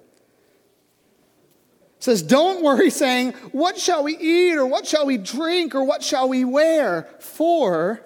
Says, 1.98 2.22
Don't 2.22 2.62
worry, 2.62 2.88
saying, 2.88 3.33
What 3.50 3.79
shall 3.79 4.05
we 4.05 4.16
eat, 4.16 4.55
or 4.55 4.64
what 4.64 4.87
shall 4.87 5.07
we 5.07 5.18
drink, 5.18 5.74
or 5.74 5.83
what 5.83 6.00
shall 6.00 6.29
we 6.29 6.44
wear? 6.44 7.09
For 7.18 8.00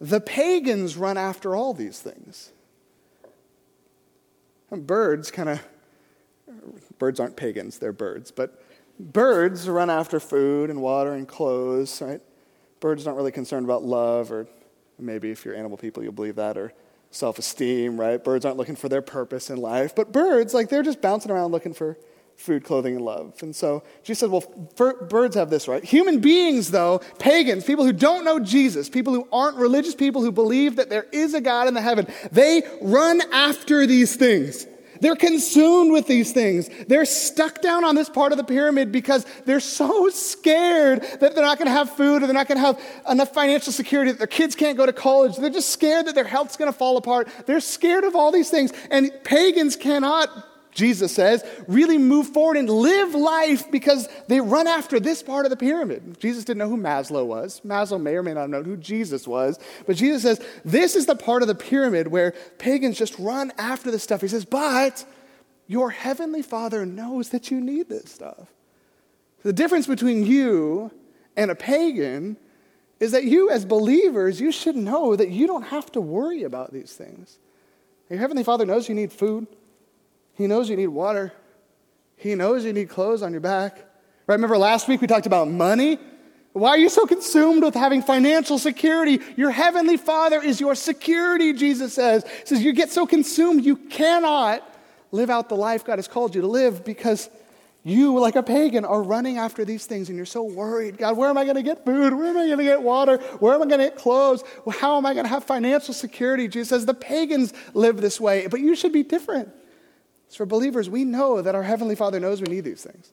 the 0.00 0.20
pagans 0.20 0.96
run 0.96 1.16
after 1.18 1.56
all 1.56 1.74
these 1.74 1.98
things. 1.98 2.52
And 4.70 4.86
birds 4.86 5.32
kind 5.32 5.48
of 5.48 5.62
birds 7.00 7.18
aren't 7.18 7.34
pagans, 7.34 7.80
they're 7.80 7.92
birds. 7.92 8.30
But 8.30 8.62
birds 8.98 9.68
run 9.68 9.90
after 9.90 10.20
food 10.20 10.70
and 10.70 10.80
water 10.82 11.12
and 11.12 11.26
clothes, 11.26 12.00
right? 12.02 12.20
Birds 12.80 13.06
aren't 13.06 13.16
really 13.16 13.32
concerned 13.32 13.64
about 13.64 13.82
love, 13.84 14.30
or 14.30 14.46
maybe 14.98 15.30
if 15.30 15.44
you're 15.44 15.54
animal 15.54 15.76
people, 15.76 16.02
you'll 16.02 16.12
believe 16.12 16.36
that, 16.36 16.56
or 16.56 16.72
self 17.10 17.38
esteem, 17.38 17.98
right? 17.98 18.22
Birds 18.22 18.44
aren't 18.44 18.56
looking 18.56 18.76
for 18.76 18.88
their 18.88 19.02
purpose 19.02 19.50
in 19.50 19.58
life. 19.58 19.94
But 19.94 20.12
birds, 20.12 20.54
like, 20.54 20.68
they're 20.68 20.82
just 20.82 21.00
bouncing 21.00 21.30
around 21.30 21.52
looking 21.52 21.74
for 21.74 21.98
food, 22.36 22.62
clothing, 22.62 22.94
and 22.94 23.04
love. 23.04 23.34
And 23.42 23.54
so 23.54 23.82
Jesus 24.04 24.20
said, 24.20 24.30
well, 24.30 24.44
birds 25.08 25.34
have 25.34 25.50
this, 25.50 25.66
right? 25.66 25.82
Human 25.82 26.20
beings, 26.20 26.70
though, 26.70 27.00
pagans, 27.18 27.64
people 27.64 27.84
who 27.84 27.92
don't 27.92 28.24
know 28.24 28.38
Jesus, 28.38 28.88
people 28.88 29.12
who 29.12 29.26
aren't 29.32 29.56
religious 29.56 29.94
people 29.94 30.22
who 30.22 30.30
believe 30.30 30.76
that 30.76 30.88
there 30.88 31.06
is 31.12 31.34
a 31.34 31.40
God 31.40 31.66
in 31.66 31.74
the 31.74 31.80
heaven, 31.80 32.06
they 32.30 32.62
run 32.80 33.20
after 33.32 33.86
these 33.86 34.14
things. 34.14 34.66
They're 35.00 35.16
consumed 35.16 35.92
with 35.92 36.06
these 36.06 36.32
things. 36.32 36.68
They're 36.86 37.04
stuck 37.04 37.60
down 37.60 37.84
on 37.84 37.94
this 37.94 38.08
part 38.08 38.32
of 38.32 38.38
the 38.38 38.44
pyramid 38.44 38.92
because 38.92 39.26
they're 39.44 39.60
so 39.60 40.08
scared 40.10 41.02
that 41.20 41.34
they're 41.34 41.44
not 41.44 41.58
going 41.58 41.66
to 41.66 41.72
have 41.72 41.90
food 41.90 42.22
or 42.22 42.26
they're 42.26 42.34
not 42.34 42.48
going 42.48 42.58
to 42.58 42.66
have 42.66 42.80
enough 43.08 43.32
financial 43.32 43.72
security, 43.72 44.12
that 44.12 44.18
their 44.18 44.26
kids 44.26 44.54
can't 44.54 44.76
go 44.76 44.86
to 44.86 44.92
college. 44.92 45.36
They're 45.36 45.50
just 45.50 45.70
scared 45.70 46.06
that 46.06 46.14
their 46.14 46.24
health's 46.24 46.56
going 46.56 46.70
to 46.70 46.76
fall 46.76 46.96
apart. 46.96 47.28
They're 47.46 47.60
scared 47.60 48.04
of 48.04 48.16
all 48.16 48.32
these 48.32 48.50
things. 48.50 48.72
And 48.90 49.12
pagans 49.24 49.76
cannot 49.76 50.28
Jesus 50.78 51.12
says, 51.12 51.44
really 51.66 51.98
move 51.98 52.28
forward 52.28 52.56
and 52.56 52.70
live 52.70 53.12
life 53.12 53.68
because 53.72 54.08
they 54.28 54.40
run 54.40 54.68
after 54.68 55.00
this 55.00 55.24
part 55.24 55.44
of 55.44 55.50
the 55.50 55.56
pyramid. 55.56 56.20
Jesus 56.20 56.44
didn't 56.44 56.58
know 56.58 56.68
who 56.68 56.76
Maslow 56.76 57.26
was. 57.26 57.60
Maslow 57.66 58.00
may 58.00 58.14
or 58.14 58.22
may 58.22 58.32
not 58.32 58.42
have 58.42 58.50
known 58.50 58.64
who 58.64 58.76
Jesus 58.76 59.26
was. 59.26 59.58
But 59.86 59.96
Jesus 59.96 60.22
says, 60.22 60.40
this 60.64 60.94
is 60.94 61.06
the 61.06 61.16
part 61.16 61.42
of 61.42 61.48
the 61.48 61.54
pyramid 61.56 62.06
where 62.06 62.32
pagans 62.58 62.96
just 62.96 63.18
run 63.18 63.52
after 63.58 63.90
this 63.90 64.04
stuff. 64.04 64.20
He 64.20 64.28
says, 64.28 64.44
but 64.44 65.04
your 65.66 65.90
heavenly 65.90 66.42
Father 66.42 66.86
knows 66.86 67.30
that 67.30 67.50
you 67.50 67.60
need 67.60 67.88
this 67.88 68.12
stuff. 68.12 68.46
The 69.42 69.52
difference 69.52 69.88
between 69.88 70.26
you 70.26 70.92
and 71.36 71.50
a 71.50 71.56
pagan 71.56 72.36
is 73.00 73.10
that 73.10 73.24
you, 73.24 73.50
as 73.50 73.64
believers, 73.64 74.40
you 74.40 74.52
should 74.52 74.76
know 74.76 75.16
that 75.16 75.30
you 75.30 75.48
don't 75.48 75.64
have 75.64 75.90
to 75.92 76.00
worry 76.00 76.44
about 76.44 76.72
these 76.72 76.92
things. 76.92 77.40
Your 78.08 78.20
heavenly 78.20 78.44
Father 78.44 78.64
knows 78.64 78.88
you 78.88 78.94
need 78.94 79.12
food. 79.12 79.48
He 80.38 80.46
knows 80.46 80.70
you 80.70 80.76
need 80.76 80.86
water. 80.86 81.32
He 82.16 82.36
knows 82.36 82.64
you 82.64 82.72
need 82.72 82.88
clothes 82.88 83.22
on 83.22 83.32
your 83.32 83.40
back. 83.40 83.76
Right? 84.28 84.36
Remember 84.36 84.56
last 84.56 84.86
week 84.86 85.00
we 85.00 85.08
talked 85.08 85.26
about 85.26 85.48
money? 85.48 85.98
Why 86.52 86.70
are 86.70 86.78
you 86.78 86.88
so 86.88 87.06
consumed 87.06 87.64
with 87.64 87.74
having 87.74 88.02
financial 88.02 88.58
security? 88.58 89.20
Your 89.36 89.50
heavenly 89.50 89.96
Father 89.96 90.40
is 90.40 90.60
your 90.60 90.76
security, 90.76 91.52
Jesus 91.52 91.92
says. 91.92 92.24
He 92.24 92.46
says 92.46 92.62
you 92.62 92.72
get 92.72 92.90
so 92.90 93.04
consumed 93.04 93.64
you 93.64 93.76
cannot 93.76 94.62
live 95.10 95.28
out 95.28 95.48
the 95.48 95.56
life 95.56 95.84
God 95.84 95.98
has 95.98 96.06
called 96.06 96.36
you 96.36 96.40
to 96.42 96.46
live 96.46 96.84
because 96.84 97.28
you, 97.82 98.18
like 98.18 98.36
a 98.36 98.42
pagan, 98.42 98.84
are 98.84 99.02
running 99.02 99.38
after 99.38 99.64
these 99.64 99.86
things 99.86 100.08
and 100.08 100.16
you're 100.16 100.26
so 100.26 100.44
worried. 100.44 100.98
God, 100.98 101.16
where 101.16 101.30
am 101.30 101.36
I 101.36 101.44
going 101.44 101.56
to 101.56 101.62
get 101.62 101.84
food? 101.84 102.14
Where 102.14 102.26
am 102.26 102.36
I 102.36 102.46
going 102.46 102.58
to 102.58 102.64
get 102.64 102.82
water? 102.82 103.18
Where 103.40 103.54
am 103.54 103.62
I 103.62 103.66
going 103.66 103.80
to 103.80 103.86
get 103.86 103.96
clothes? 103.96 104.44
How 104.78 104.98
am 104.98 105.06
I 105.06 105.14
going 105.14 105.24
to 105.24 105.30
have 105.30 105.42
financial 105.42 105.94
security? 105.94 106.46
Jesus 106.46 106.68
says 106.68 106.86
the 106.86 106.94
pagans 106.94 107.52
live 107.74 108.00
this 108.00 108.20
way, 108.20 108.46
but 108.46 108.60
you 108.60 108.76
should 108.76 108.92
be 108.92 109.02
different. 109.02 109.48
So 110.28 110.38
for 110.38 110.46
believers, 110.46 110.90
we 110.90 111.04
know 111.04 111.42
that 111.42 111.54
our 111.54 111.62
Heavenly 111.62 111.94
Father 111.94 112.20
knows 112.20 112.40
we 112.40 112.48
need 112.48 112.64
these 112.64 112.82
things. 112.82 113.12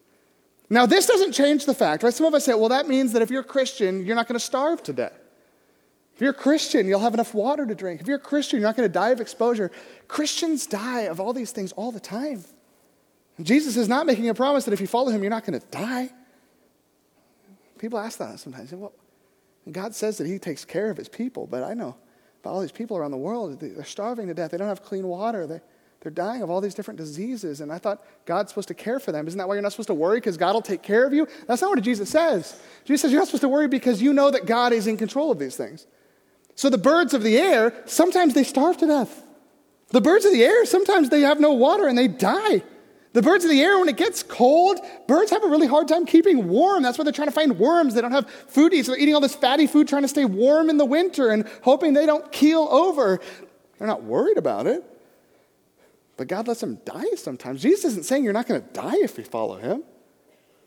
Now, 0.69 0.85
this 0.85 1.05
doesn't 1.05 1.31
change 1.31 1.65
the 1.65 1.73
fact, 1.73 2.03
right? 2.03 2.13
Some 2.13 2.25
of 2.25 2.33
us 2.33 2.45
say, 2.45 2.53
well, 2.53 2.69
that 2.69 2.87
means 2.87 3.13
that 3.13 3.21
if 3.21 3.29
you're 3.29 3.41
a 3.41 3.45
Christian, 3.45 4.05
you're 4.05 4.15
not 4.15 4.27
going 4.27 4.39
to 4.39 4.45
starve 4.45 4.81
to 4.83 4.93
death. 4.93 5.17
If 6.15 6.21
you're 6.21 6.31
a 6.31 6.33
Christian, 6.33 6.87
you'll 6.87 7.01
have 7.01 7.13
enough 7.13 7.33
water 7.33 7.65
to 7.65 7.75
drink. 7.75 8.01
If 8.01 8.07
you're 8.07 8.17
a 8.17 8.21
Christian, 8.21 8.59
you're 8.59 8.69
not 8.69 8.77
going 8.77 8.87
to 8.87 8.93
die 8.93 9.09
of 9.09 9.21
exposure. 9.21 9.69
Christians 10.07 10.65
die 10.65 11.01
of 11.01 11.19
all 11.19 11.33
these 11.33 11.51
things 11.51 11.71
all 11.73 11.91
the 11.91 11.99
time. 11.99 12.43
Jesus 13.41 13.75
is 13.75 13.89
not 13.89 14.05
making 14.05 14.29
a 14.29 14.33
promise 14.33 14.63
that 14.65 14.73
if 14.73 14.79
you 14.79 14.87
follow 14.87 15.11
him, 15.11 15.21
you're 15.21 15.29
not 15.29 15.45
going 15.45 15.59
to 15.59 15.67
die. 15.67 16.09
People 17.77 17.99
ask 17.99 18.17
that 18.19 18.39
sometimes. 18.39 18.71
Well, 18.71 18.93
God 19.71 19.93
says 19.93 20.17
that 20.17 20.27
he 20.27 20.39
takes 20.39 20.63
care 20.63 20.89
of 20.89 20.97
his 20.97 21.09
people, 21.09 21.47
but 21.47 21.63
I 21.63 21.73
know 21.73 21.97
about 22.41 22.53
all 22.53 22.61
these 22.61 22.71
people 22.71 22.95
around 22.95 23.11
the 23.11 23.17
world, 23.17 23.59
they're 23.59 23.83
starving 23.83 24.27
to 24.27 24.33
death. 24.33 24.51
They 24.51 24.57
don't 24.57 24.67
have 24.69 24.83
clean 24.83 25.07
water. 25.07 25.45
They, 25.45 25.59
they're 26.01 26.11
dying 26.11 26.43
of 26.43 26.49
all 26.49 26.61
these 26.61 26.75
different 26.75 26.99
diseases, 26.99 27.61
and 27.61 27.71
I 27.71 27.79
thought 27.79 28.03
God's 28.25 28.51
supposed 28.51 28.67
to 28.67 28.73
care 28.73 28.99
for 28.99 29.11
them. 29.11 29.27
Isn't 29.27 29.37
that 29.37 29.47
why 29.47 29.55
you're 29.55 29.63
not 29.63 29.71
supposed 29.71 29.87
to 29.87 29.95
worry? 29.95 30.17
Because 30.17 30.37
God 30.37 30.53
will 30.53 30.61
take 30.61 30.83
care 30.83 31.05
of 31.05 31.13
you? 31.13 31.27
That's 31.47 31.61
not 31.61 31.71
what 31.71 31.81
Jesus 31.81 32.09
says. 32.09 32.59
Jesus 32.83 33.01
says 33.01 33.11
you're 33.11 33.21
not 33.21 33.27
supposed 33.27 33.41
to 33.41 33.49
worry 33.49 33.67
because 33.67 34.01
you 34.01 34.13
know 34.13 34.29
that 34.29 34.45
God 34.45 34.71
is 34.71 34.85
in 34.85 34.97
control 34.97 35.31
of 35.31 35.39
these 35.39 35.55
things. 35.55 35.87
So 36.53 36.69
the 36.69 36.77
birds 36.77 37.13
of 37.13 37.23
the 37.23 37.37
air, 37.37 37.73
sometimes 37.85 38.33
they 38.33 38.43
starve 38.43 38.77
to 38.77 38.87
death. 38.87 39.23
The 39.89 40.01
birds 40.01 40.25
of 40.25 40.31
the 40.31 40.43
air, 40.43 40.65
sometimes 40.65 41.09
they 41.09 41.21
have 41.21 41.39
no 41.39 41.53
water 41.53 41.87
and 41.87 41.97
they 41.97 42.07
die. 42.07 42.63
The 43.13 43.21
birds 43.21 43.45
of 43.45 43.49
the 43.49 43.61
air, 43.61 43.79
when 43.79 43.87
it 43.87 43.95
gets 43.95 44.23
cold, 44.23 44.79
birds 45.07 45.31
have 45.31 45.43
a 45.43 45.47
really 45.47 45.67
hard 45.67 45.87
time 45.87 46.05
keeping 46.05 46.49
warm. 46.49 46.83
That's 46.83 46.97
why 46.97 47.05
they're 47.05 47.13
trying 47.13 47.29
to 47.29 47.33
find 47.33 47.57
worms. 47.57 47.93
They 47.93 48.01
don't 48.01 48.11
have 48.11 48.29
food 48.29 48.71
to 48.71 48.77
eat, 48.77 48.85
so 48.85 48.91
they're 48.91 48.99
eating 48.99 49.15
all 49.15 49.21
this 49.21 49.35
fatty 49.35 49.67
food 49.67 49.87
trying 49.87 50.01
to 50.01 50.09
stay 50.09 50.25
warm 50.25 50.69
in 50.69 50.75
the 50.77 50.85
winter 50.85 51.29
and 51.29 51.47
hoping 51.61 51.93
they 51.93 52.05
don't 52.05 52.29
keel 52.33 52.67
over. 52.69 53.21
They're 53.79 53.87
not 53.87 54.03
worried 54.03 54.37
about 54.37 54.67
it. 54.67 54.83
But 56.17 56.27
God 56.27 56.47
lets 56.47 56.61
them 56.61 56.79
die 56.85 57.15
sometimes. 57.15 57.61
Jesus 57.61 57.85
isn't 57.85 58.03
saying 58.03 58.23
you're 58.23 58.33
not 58.33 58.47
going 58.47 58.61
to 58.61 58.67
die 58.73 58.97
if 59.01 59.17
you 59.17 59.23
follow 59.23 59.57
him. 59.57 59.83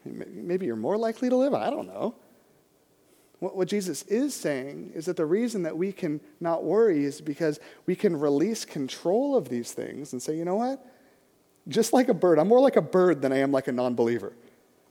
Maybe 0.04 0.66
you're 0.66 0.76
more 0.76 0.96
likely 0.96 1.28
to 1.28 1.36
live. 1.36 1.54
I 1.54 1.70
don't 1.70 1.86
know. 1.86 2.14
What, 3.38 3.56
what 3.56 3.68
Jesus 3.68 4.02
is 4.04 4.34
saying 4.34 4.92
is 4.94 5.06
that 5.06 5.16
the 5.16 5.26
reason 5.26 5.62
that 5.62 5.76
we 5.76 5.92
can 5.92 6.20
not 6.40 6.64
worry 6.64 7.04
is 7.04 7.20
because 7.20 7.60
we 7.86 7.94
can 7.94 8.18
release 8.18 8.64
control 8.64 9.36
of 9.36 9.48
these 9.48 9.72
things 9.72 10.12
and 10.12 10.20
say, 10.20 10.36
you 10.36 10.44
know 10.44 10.56
what? 10.56 10.84
Just 11.68 11.92
like 11.92 12.08
a 12.08 12.14
bird, 12.14 12.38
I'm 12.38 12.48
more 12.48 12.60
like 12.60 12.76
a 12.76 12.82
bird 12.82 13.22
than 13.22 13.32
I 13.32 13.38
am 13.38 13.52
like 13.52 13.68
a 13.68 13.72
non 13.72 13.94
believer. 13.94 14.32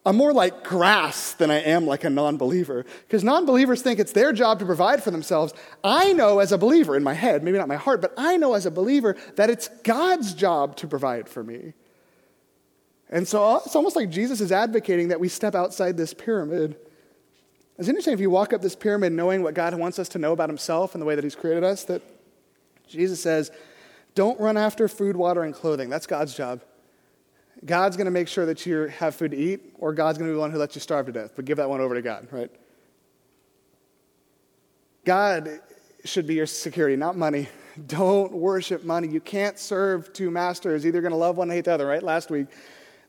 I'm 0.07 0.15
more 0.15 0.31
like 0.31 0.63
grass 0.63 1.33
than 1.33 1.51
I 1.51 1.59
am 1.59 1.85
like 1.85 2.05
a 2.05 2.09
non 2.09 2.37
believer. 2.37 2.85
Because 3.05 3.25
non 3.25 3.45
believers 3.45 3.81
think 3.81 3.99
it's 3.99 4.13
their 4.13 4.31
job 4.31 4.59
to 4.59 4.65
provide 4.65 5.03
for 5.03 5.11
themselves. 5.11 5.53
I 5.83 6.13
know 6.13 6.39
as 6.39 6.53
a 6.53 6.57
believer, 6.57 6.95
in 6.95 7.03
my 7.03 7.13
head, 7.13 7.43
maybe 7.43 7.57
not 7.57 7.67
my 7.67 7.75
heart, 7.75 7.99
but 7.99 8.13
I 8.15 8.37
know 8.37 8.53
as 8.53 8.65
a 8.65 8.71
believer 8.71 9.17
that 9.35 9.49
it's 9.49 9.67
God's 9.83 10.33
job 10.33 10.77
to 10.77 10.87
provide 10.87 11.27
for 11.27 11.43
me. 11.43 11.73
And 13.09 13.27
so 13.27 13.43
uh, 13.43 13.59
it's 13.65 13.75
almost 13.75 13.97
like 13.97 14.09
Jesus 14.09 14.39
is 14.39 14.49
advocating 14.49 15.09
that 15.09 15.19
we 15.19 15.27
step 15.27 15.55
outside 15.55 15.97
this 15.97 16.13
pyramid. 16.13 16.77
It's 17.77 17.89
interesting 17.89 18.13
if 18.13 18.21
you 18.21 18.29
walk 18.29 18.53
up 18.53 18.61
this 18.61 18.77
pyramid 18.77 19.11
knowing 19.11 19.43
what 19.43 19.55
God 19.55 19.73
wants 19.73 19.99
us 19.99 20.07
to 20.09 20.19
know 20.19 20.31
about 20.31 20.47
himself 20.47 20.95
and 20.95 21.01
the 21.01 21.05
way 21.05 21.15
that 21.15 21.23
he's 21.25 21.35
created 21.35 21.65
us, 21.65 21.83
that 21.83 22.01
Jesus 22.87 23.21
says, 23.21 23.51
don't 24.15 24.39
run 24.39 24.55
after 24.55 24.87
food, 24.87 25.17
water, 25.17 25.43
and 25.43 25.53
clothing. 25.53 25.89
That's 25.89 26.07
God's 26.07 26.33
job. 26.33 26.61
God's 27.65 27.97
going 27.97 28.05
to 28.05 28.11
make 28.11 28.27
sure 28.27 28.45
that 28.45 28.65
you 28.65 28.83
have 28.83 29.15
food 29.15 29.31
to 29.31 29.37
eat, 29.37 29.73
or 29.79 29.93
God's 29.93 30.17
going 30.17 30.29
to 30.29 30.31
be 30.31 30.35
the 30.35 30.39
one 30.39 30.51
who 30.51 30.57
lets 30.57 30.75
you 30.75 30.81
starve 30.81 31.07
to 31.07 31.11
death. 31.11 31.31
But 31.35 31.45
give 31.45 31.57
that 31.57 31.69
one 31.69 31.81
over 31.81 31.95
to 31.95 32.01
God, 32.01 32.27
right? 32.31 32.51
God 35.05 35.59
should 36.05 36.27
be 36.27 36.35
your 36.35 36.45
security, 36.45 36.95
not 36.95 37.17
money. 37.17 37.47
Don't 37.87 38.31
worship 38.33 38.83
money. 38.83 39.07
You 39.07 39.21
can't 39.21 39.57
serve 39.59 40.11
two 40.13 40.31
masters. 40.31 40.85
Either 40.85 41.01
going 41.01 41.11
to 41.11 41.17
love 41.17 41.37
one 41.37 41.49
and 41.49 41.55
hate 41.55 41.65
the 41.65 41.73
other, 41.73 41.85
right? 41.85 42.01
Last 42.01 42.29
week. 42.29 42.47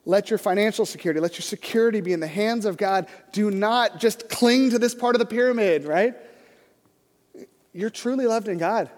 Let 0.05 0.29
your 0.29 0.39
financial 0.39 0.85
security, 0.85 1.19
let 1.19 1.33
your 1.33 1.41
security 1.41 2.01
be 2.01 2.13
in 2.13 2.19
the 2.19 2.27
hands 2.27 2.65
of 2.65 2.77
God. 2.77 3.07
Do 3.31 3.51
not 3.51 3.99
just 3.99 4.29
cling 4.29 4.71
to 4.71 4.79
this 4.79 4.95
part 4.95 5.13
of 5.13 5.19
the 5.19 5.25
pyramid, 5.25 5.83
right? 5.83 6.15
You're 7.73 7.89
truly 7.89 8.25
loved 8.25 8.47
in 8.47 8.57
God. 8.57 8.89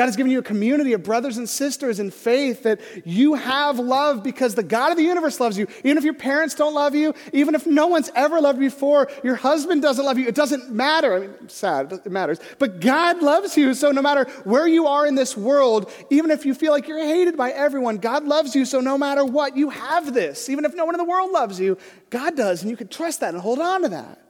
God 0.00 0.06
has 0.06 0.16
given 0.16 0.32
you 0.32 0.38
a 0.38 0.42
community 0.42 0.94
of 0.94 1.02
brothers 1.02 1.36
and 1.36 1.46
sisters 1.46 2.00
in 2.00 2.10
faith 2.10 2.62
that 2.62 2.80
you 3.04 3.34
have 3.34 3.78
love 3.78 4.22
because 4.22 4.54
the 4.54 4.62
God 4.62 4.92
of 4.92 4.96
the 4.96 5.04
universe 5.04 5.38
loves 5.38 5.58
you. 5.58 5.66
Even 5.84 5.98
if 5.98 6.04
your 6.04 6.14
parents 6.14 6.54
don't 6.54 6.72
love 6.72 6.94
you, 6.94 7.12
even 7.34 7.54
if 7.54 7.66
no 7.66 7.86
one's 7.86 8.10
ever 8.14 8.40
loved 8.40 8.62
you 8.62 8.70
before, 8.70 9.10
your 9.22 9.34
husband 9.34 9.82
doesn't 9.82 10.02
love 10.02 10.16
you, 10.16 10.26
it 10.26 10.34
doesn't 10.34 10.72
matter. 10.72 11.14
I 11.14 11.18
mean, 11.18 11.48
sad, 11.50 11.92
it 11.92 12.10
matters. 12.10 12.40
But 12.58 12.80
God 12.80 13.20
loves 13.20 13.58
you. 13.58 13.74
So 13.74 13.92
no 13.92 14.00
matter 14.00 14.24
where 14.44 14.66
you 14.66 14.86
are 14.86 15.06
in 15.06 15.16
this 15.16 15.36
world, 15.36 15.92
even 16.08 16.30
if 16.30 16.46
you 16.46 16.54
feel 16.54 16.72
like 16.72 16.88
you're 16.88 17.04
hated 17.04 17.36
by 17.36 17.50
everyone, 17.50 17.98
God 17.98 18.24
loves 18.24 18.54
you. 18.54 18.64
So 18.64 18.80
no 18.80 18.96
matter 18.96 19.22
what, 19.22 19.54
you 19.54 19.68
have 19.68 20.14
this. 20.14 20.48
Even 20.48 20.64
if 20.64 20.74
no 20.74 20.86
one 20.86 20.94
in 20.94 20.98
the 20.98 21.04
world 21.04 21.30
loves 21.30 21.60
you, 21.60 21.76
God 22.08 22.38
does. 22.38 22.62
And 22.62 22.70
you 22.70 22.76
can 22.78 22.88
trust 22.88 23.20
that 23.20 23.34
and 23.34 23.42
hold 23.42 23.58
on 23.58 23.82
to 23.82 23.90
that. 23.90 24.29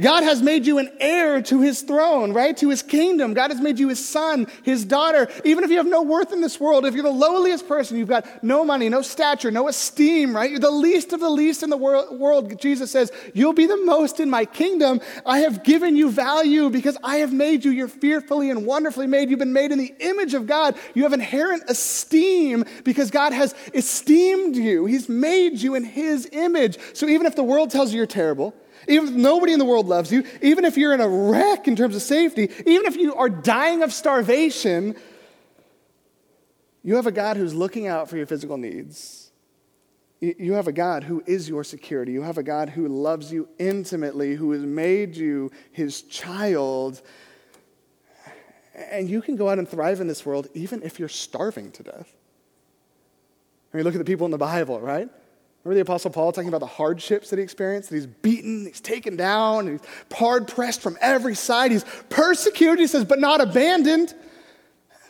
God 0.00 0.24
has 0.24 0.42
made 0.42 0.66
you 0.66 0.78
an 0.78 0.90
heir 0.98 1.40
to 1.42 1.60
his 1.60 1.82
throne, 1.82 2.32
right? 2.32 2.56
To 2.56 2.70
his 2.70 2.82
kingdom. 2.82 3.34
God 3.34 3.50
has 3.50 3.60
made 3.60 3.78
you 3.78 3.88
his 3.88 4.04
son, 4.04 4.46
his 4.62 4.84
daughter. 4.84 5.28
Even 5.44 5.62
if 5.62 5.70
you 5.70 5.76
have 5.76 5.86
no 5.86 6.02
worth 6.02 6.32
in 6.32 6.40
this 6.40 6.58
world, 6.58 6.84
if 6.84 6.94
you're 6.94 7.04
the 7.04 7.10
lowliest 7.10 7.68
person, 7.68 7.96
you've 7.96 8.08
got 8.08 8.42
no 8.42 8.64
money, 8.64 8.88
no 8.88 9.02
stature, 9.02 9.50
no 9.50 9.68
esteem, 9.68 10.34
right? 10.34 10.50
You're 10.50 10.58
the 10.58 10.70
least 10.70 11.12
of 11.12 11.20
the 11.20 11.30
least 11.30 11.62
in 11.62 11.70
the 11.70 11.76
world. 11.76 12.58
Jesus 12.60 12.90
says, 12.90 13.12
You'll 13.34 13.52
be 13.52 13.66
the 13.66 13.76
most 13.84 14.20
in 14.20 14.30
my 14.30 14.44
kingdom. 14.44 15.00
I 15.24 15.40
have 15.40 15.62
given 15.62 15.96
you 15.96 16.10
value 16.10 16.70
because 16.70 16.96
I 17.04 17.16
have 17.16 17.32
made 17.32 17.64
you. 17.64 17.70
You're 17.70 17.88
fearfully 17.88 18.50
and 18.50 18.66
wonderfully 18.66 19.06
made. 19.06 19.30
You've 19.30 19.38
been 19.38 19.52
made 19.52 19.70
in 19.70 19.78
the 19.78 19.94
image 20.00 20.34
of 20.34 20.46
God. 20.46 20.76
You 20.94 21.04
have 21.04 21.12
inherent 21.12 21.64
esteem 21.68 22.64
because 22.82 23.10
God 23.10 23.32
has 23.32 23.54
esteemed 23.72 24.56
you. 24.56 24.86
He's 24.86 25.08
made 25.08 25.60
you 25.60 25.74
in 25.74 25.84
his 25.84 26.28
image. 26.32 26.78
So 26.94 27.06
even 27.06 27.26
if 27.26 27.36
the 27.36 27.44
world 27.44 27.70
tells 27.70 27.92
you 27.92 27.98
you're 27.98 28.06
terrible, 28.06 28.54
even 28.88 29.08
if 29.08 29.14
nobody 29.14 29.52
in 29.52 29.58
the 29.58 29.64
world 29.64 29.86
loves 29.86 30.12
you, 30.12 30.24
even 30.42 30.64
if 30.64 30.76
you're 30.76 30.94
in 30.94 31.00
a 31.00 31.08
wreck 31.08 31.68
in 31.68 31.76
terms 31.76 31.96
of 31.96 32.02
safety, 32.02 32.50
even 32.66 32.86
if 32.86 32.96
you 32.96 33.14
are 33.14 33.28
dying 33.28 33.82
of 33.82 33.92
starvation, 33.92 34.94
you 36.82 36.96
have 36.96 37.06
a 37.06 37.12
God 37.12 37.36
who's 37.36 37.54
looking 37.54 37.86
out 37.86 38.10
for 38.10 38.16
your 38.16 38.26
physical 38.26 38.56
needs. 38.56 39.30
You 40.20 40.54
have 40.54 40.68
a 40.68 40.72
God 40.72 41.04
who 41.04 41.22
is 41.26 41.48
your 41.48 41.64
security. 41.64 42.12
You 42.12 42.22
have 42.22 42.38
a 42.38 42.42
God 42.42 42.70
who 42.70 42.88
loves 42.88 43.32
you 43.32 43.48
intimately, 43.58 44.34
who 44.34 44.52
has 44.52 44.62
made 44.62 45.16
you 45.16 45.50
his 45.72 46.02
child. 46.02 47.02
And 48.74 49.08
you 49.08 49.20
can 49.22 49.36
go 49.36 49.48
out 49.48 49.58
and 49.58 49.68
thrive 49.68 50.00
in 50.00 50.06
this 50.06 50.24
world 50.24 50.48
even 50.54 50.82
if 50.82 50.98
you're 50.98 51.08
starving 51.08 51.72
to 51.72 51.82
death. 51.82 52.14
I 53.72 53.76
mean, 53.76 53.84
look 53.84 53.94
at 53.94 53.98
the 53.98 54.04
people 54.04 54.24
in 54.24 54.30
the 54.30 54.38
Bible, 54.38 54.80
right? 54.80 55.08
Remember 55.64 55.76
the 55.76 55.90
Apostle 55.90 56.10
Paul 56.10 56.30
talking 56.30 56.48
about 56.48 56.60
the 56.60 56.66
hardships 56.66 57.30
that 57.30 57.38
he 57.38 57.42
experienced? 57.42 57.88
That 57.88 57.96
he's 57.96 58.06
beaten, 58.06 58.66
he's 58.66 58.82
taken 58.82 59.16
down, 59.16 59.66
he's 59.66 59.80
hard 60.12 60.46
pressed 60.46 60.82
from 60.82 60.98
every 61.00 61.34
side, 61.34 61.72
he's 61.72 61.86
persecuted, 62.10 62.80
he 62.80 62.86
says, 62.86 63.04
but 63.06 63.18
not 63.18 63.40
abandoned. 63.40 64.14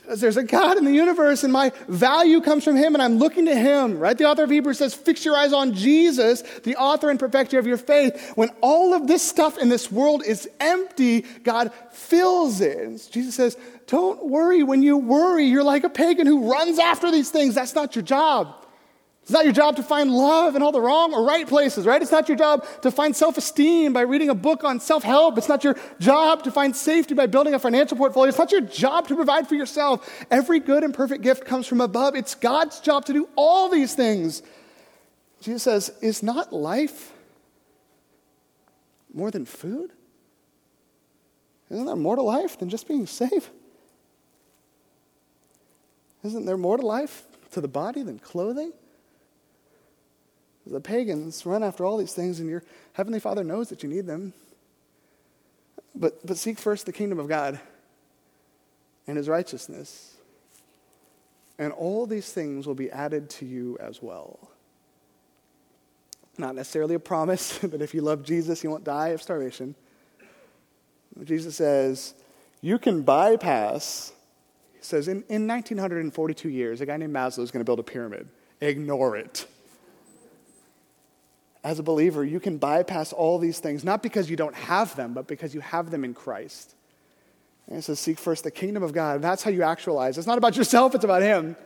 Because 0.02 0.20
there's 0.20 0.36
a 0.36 0.44
God 0.44 0.76
in 0.76 0.84
the 0.84 0.92
universe, 0.92 1.44
and 1.44 1.52
my 1.52 1.72
value 1.88 2.42
comes 2.42 2.62
from 2.62 2.76
him, 2.76 2.94
and 2.94 3.02
I'm 3.02 3.16
looking 3.16 3.46
to 3.46 3.56
him. 3.56 3.98
Right? 3.98 4.16
The 4.16 4.26
author 4.26 4.44
of 4.44 4.50
Hebrews 4.50 4.76
says, 4.76 4.94
Fix 4.94 5.24
your 5.24 5.34
eyes 5.34 5.54
on 5.54 5.72
Jesus, 5.72 6.42
the 6.62 6.76
author 6.76 7.08
and 7.08 7.18
perfecter 7.18 7.58
of 7.58 7.66
your 7.66 7.78
faith. 7.78 8.32
When 8.34 8.50
all 8.60 8.92
of 8.92 9.06
this 9.06 9.26
stuff 9.26 9.56
in 9.56 9.70
this 9.70 9.90
world 9.90 10.22
is 10.22 10.46
empty, 10.60 11.22
God 11.42 11.72
fills 11.90 12.60
it. 12.60 13.08
Jesus 13.10 13.34
says, 13.34 13.56
Don't 13.86 14.26
worry. 14.26 14.62
When 14.62 14.82
you 14.82 14.98
worry, 14.98 15.46
you're 15.46 15.64
like 15.64 15.84
a 15.84 15.90
pagan 15.90 16.26
who 16.26 16.52
runs 16.52 16.78
after 16.78 17.10
these 17.10 17.30
things. 17.30 17.54
That's 17.54 17.74
not 17.74 17.96
your 17.96 18.04
job. 18.04 18.63
It's 19.24 19.30
not 19.30 19.44
your 19.44 19.54
job 19.54 19.76
to 19.76 19.82
find 19.82 20.10
love 20.10 20.54
in 20.54 20.60
all 20.60 20.70
the 20.70 20.82
wrong 20.82 21.14
or 21.14 21.24
right 21.24 21.48
places, 21.48 21.86
right? 21.86 22.02
It's 22.02 22.12
not 22.12 22.28
your 22.28 22.36
job 22.36 22.66
to 22.82 22.90
find 22.90 23.16
self 23.16 23.38
esteem 23.38 23.94
by 23.94 24.02
reading 24.02 24.28
a 24.28 24.34
book 24.34 24.64
on 24.64 24.80
self 24.80 25.02
help. 25.02 25.38
It's 25.38 25.48
not 25.48 25.64
your 25.64 25.76
job 25.98 26.42
to 26.42 26.50
find 26.50 26.76
safety 26.76 27.14
by 27.14 27.24
building 27.24 27.54
a 27.54 27.58
financial 27.58 27.96
portfolio. 27.96 28.28
It's 28.28 28.36
not 28.36 28.52
your 28.52 28.60
job 28.60 29.08
to 29.08 29.14
provide 29.14 29.48
for 29.48 29.54
yourself. 29.54 30.26
Every 30.30 30.60
good 30.60 30.84
and 30.84 30.92
perfect 30.92 31.22
gift 31.22 31.46
comes 31.46 31.66
from 31.66 31.80
above. 31.80 32.14
It's 32.14 32.34
God's 32.34 32.80
job 32.80 33.06
to 33.06 33.14
do 33.14 33.26
all 33.34 33.70
these 33.70 33.94
things. 33.94 34.42
Jesus 35.40 35.62
says, 35.62 35.90
Is 36.02 36.22
not 36.22 36.52
life 36.52 37.14
more 39.14 39.30
than 39.30 39.46
food? 39.46 39.90
Isn't 41.70 41.86
there 41.86 41.96
more 41.96 42.16
to 42.16 42.22
life 42.22 42.58
than 42.58 42.68
just 42.68 42.86
being 42.86 43.06
safe? 43.06 43.48
Isn't 46.22 46.44
there 46.44 46.58
more 46.58 46.76
to 46.76 46.86
life 46.86 47.22
to 47.52 47.62
the 47.62 47.68
body 47.68 48.02
than 48.02 48.18
clothing? 48.18 48.74
The 50.66 50.80
pagans 50.80 51.44
run 51.44 51.62
after 51.62 51.84
all 51.84 51.98
these 51.98 52.14
things, 52.14 52.40
and 52.40 52.48
your 52.48 52.62
Heavenly 52.94 53.20
Father 53.20 53.44
knows 53.44 53.68
that 53.68 53.82
you 53.82 53.88
need 53.88 54.06
them. 54.06 54.32
But, 55.94 56.26
but 56.26 56.38
seek 56.38 56.58
first 56.58 56.86
the 56.86 56.92
kingdom 56.92 57.18
of 57.18 57.28
God 57.28 57.60
and 59.06 59.16
His 59.16 59.28
righteousness, 59.28 60.16
and 61.58 61.72
all 61.72 62.06
these 62.06 62.32
things 62.32 62.66
will 62.66 62.74
be 62.74 62.90
added 62.90 63.28
to 63.30 63.44
you 63.44 63.76
as 63.78 64.02
well. 64.02 64.50
Not 66.38 66.54
necessarily 66.54 66.94
a 66.94 67.00
promise 67.00 67.58
that 67.62 67.82
if 67.82 67.94
you 67.94 68.00
love 68.00 68.22
Jesus, 68.22 68.64
you 68.64 68.70
won't 68.70 68.84
die 68.84 69.08
of 69.08 69.22
starvation. 69.22 69.74
Jesus 71.22 71.56
says, 71.56 72.14
you 72.60 72.78
can 72.78 73.02
bypass, 73.02 74.12
he 74.72 74.82
says, 74.82 75.06
in, 75.06 75.18
in 75.28 75.46
1942 75.46 76.48
years, 76.48 76.80
a 76.80 76.86
guy 76.86 76.96
named 76.96 77.14
Maslow 77.14 77.40
is 77.40 77.50
going 77.50 77.60
to 77.60 77.64
build 77.64 77.78
a 77.78 77.84
pyramid. 77.84 78.26
Ignore 78.60 79.18
it 79.18 79.46
as 81.64 81.78
a 81.78 81.82
believer, 81.82 82.22
you 82.22 82.38
can 82.38 82.58
bypass 82.58 83.14
all 83.14 83.38
these 83.38 83.58
things, 83.58 83.84
not 83.84 84.02
because 84.02 84.28
you 84.28 84.36
don't 84.36 84.54
have 84.54 84.94
them, 84.96 85.14
but 85.14 85.26
because 85.26 85.54
you 85.54 85.60
have 85.60 85.90
them 85.90 86.04
in 86.04 86.12
Christ. 86.12 86.74
And 87.66 87.78
it 87.78 87.82
says, 87.82 87.98
Seek 87.98 88.18
first 88.18 88.44
the 88.44 88.50
kingdom 88.50 88.82
of 88.82 88.92
God. 88.92 89.22
That's 89.22 89.42
how 89.42 89.50
you 89.50 89.62
actualize. 89.62 90.18
It's 90.18 90.26
not 90.26 90.36
about 90.36 90.58
yourself, 90.58 90.94
it's 90.94 91.04
about 91.04 91.22
Him. 91.22 91.56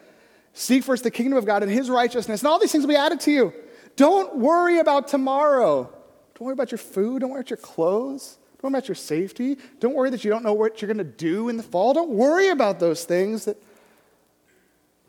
Seek 0.52 0.84
first 0.84 1.02
the 1.02 1.10
kingdom 1.10 1.36
of 1.36 1.44
God 1.44 1.64
and 1.64 1.70
His 1.70 1.90
righteousness, 1.90 2.40
and 2.40 2.48
all 2.48 2.60
these 2.60 2.70
things 2.70 2.84
will 2.84 2.90
be 2.90 2.96
added 2.96 3.18
to 3.20 3.32
you. 3.32 3.52
Don't 3.96 4.36
worry 4.36 4.78
about 4.78 5.08
tomorrow. 5.08 5.92
Don't 6.34 6.46
worry 6.46 6.52
about 6.52 6.70
your 6.70 6.78
food. 6.78 7.20
Don't 7.20 7.30
worry 7.30 7.40
about 7.40 7.50
your 7.50 7.56
clothes. 7.56 8.38
Don't 8.62 8.70
worry 8.70 8.78
about 8.78 8.88
your 8.88 8.94
safety. 8.94 9.58
Don't 9.80 9.94
worry 9.94 10.10
that 10.10 10.24
you 10.24 10.30
don't 10.30 10.44
know 10.44 10.52
what 10.52 10.80
you're 10.80 10.86
going 10.86 10.98
to 10.98 11.04
do 11.04 11.48
in 11.48 11.56
the 11.56 11.64
fall. 11.64 11.92
Don't 11.92 12.10
worry 12.10 12.50
about 12.50 12.78
those 12.78 13.02
things. 13.02 13.46
That 13.46 13.60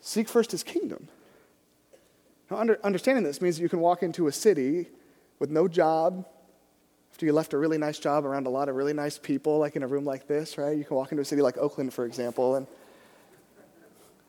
seek 0.02 0.28
first 0.28 0.50
His 0.50 0.64
kingdom. 0.64 1.10
Now, 2.50 2.58
under, 2.58 2.80
understanding 2.84 3.24
this 3.24 3.42
means 3.42 3.58
that 3.58 3.64
you 3.64 3.70
can 3.70 3.80
walk 3.80 4.04
into 4.04 4.28
a 4.28 4.32
city 4.32 4.88
with 5.38 5.50
no 5.50 5.68
job, 5.68 6.26
after 7.12 7.26
you 7.26 7.34
left 7.34 7.54
a 7.54 7.58
really 7.58 7.78
nice 7.78 8.00
job 8.00 8.26
around 8.26 8.48
a 8.48 8.50
lot 8.50 8.70
of 8.70 8.76
really 8.76 8.94
nice 8.94 9.18
people, 9.18 9.60
like 9.60 9.76
in 9.76 9.84
a 9.84 9.88
room 9.88 10.06
like 10.06 10.28
this, 10.28 10.58
right? 10.58 10.78
You 10.78 10.84
can 10.84 10.96
walk 10.96 11.12
into 11.12 11.22
a 11.22 11.26
city 11.26 11.42
like 11.42 11.58
Oakland, 11.58 11.94
for 11.94 12.06
example, 12.06 12.56
and, 12.56 12.68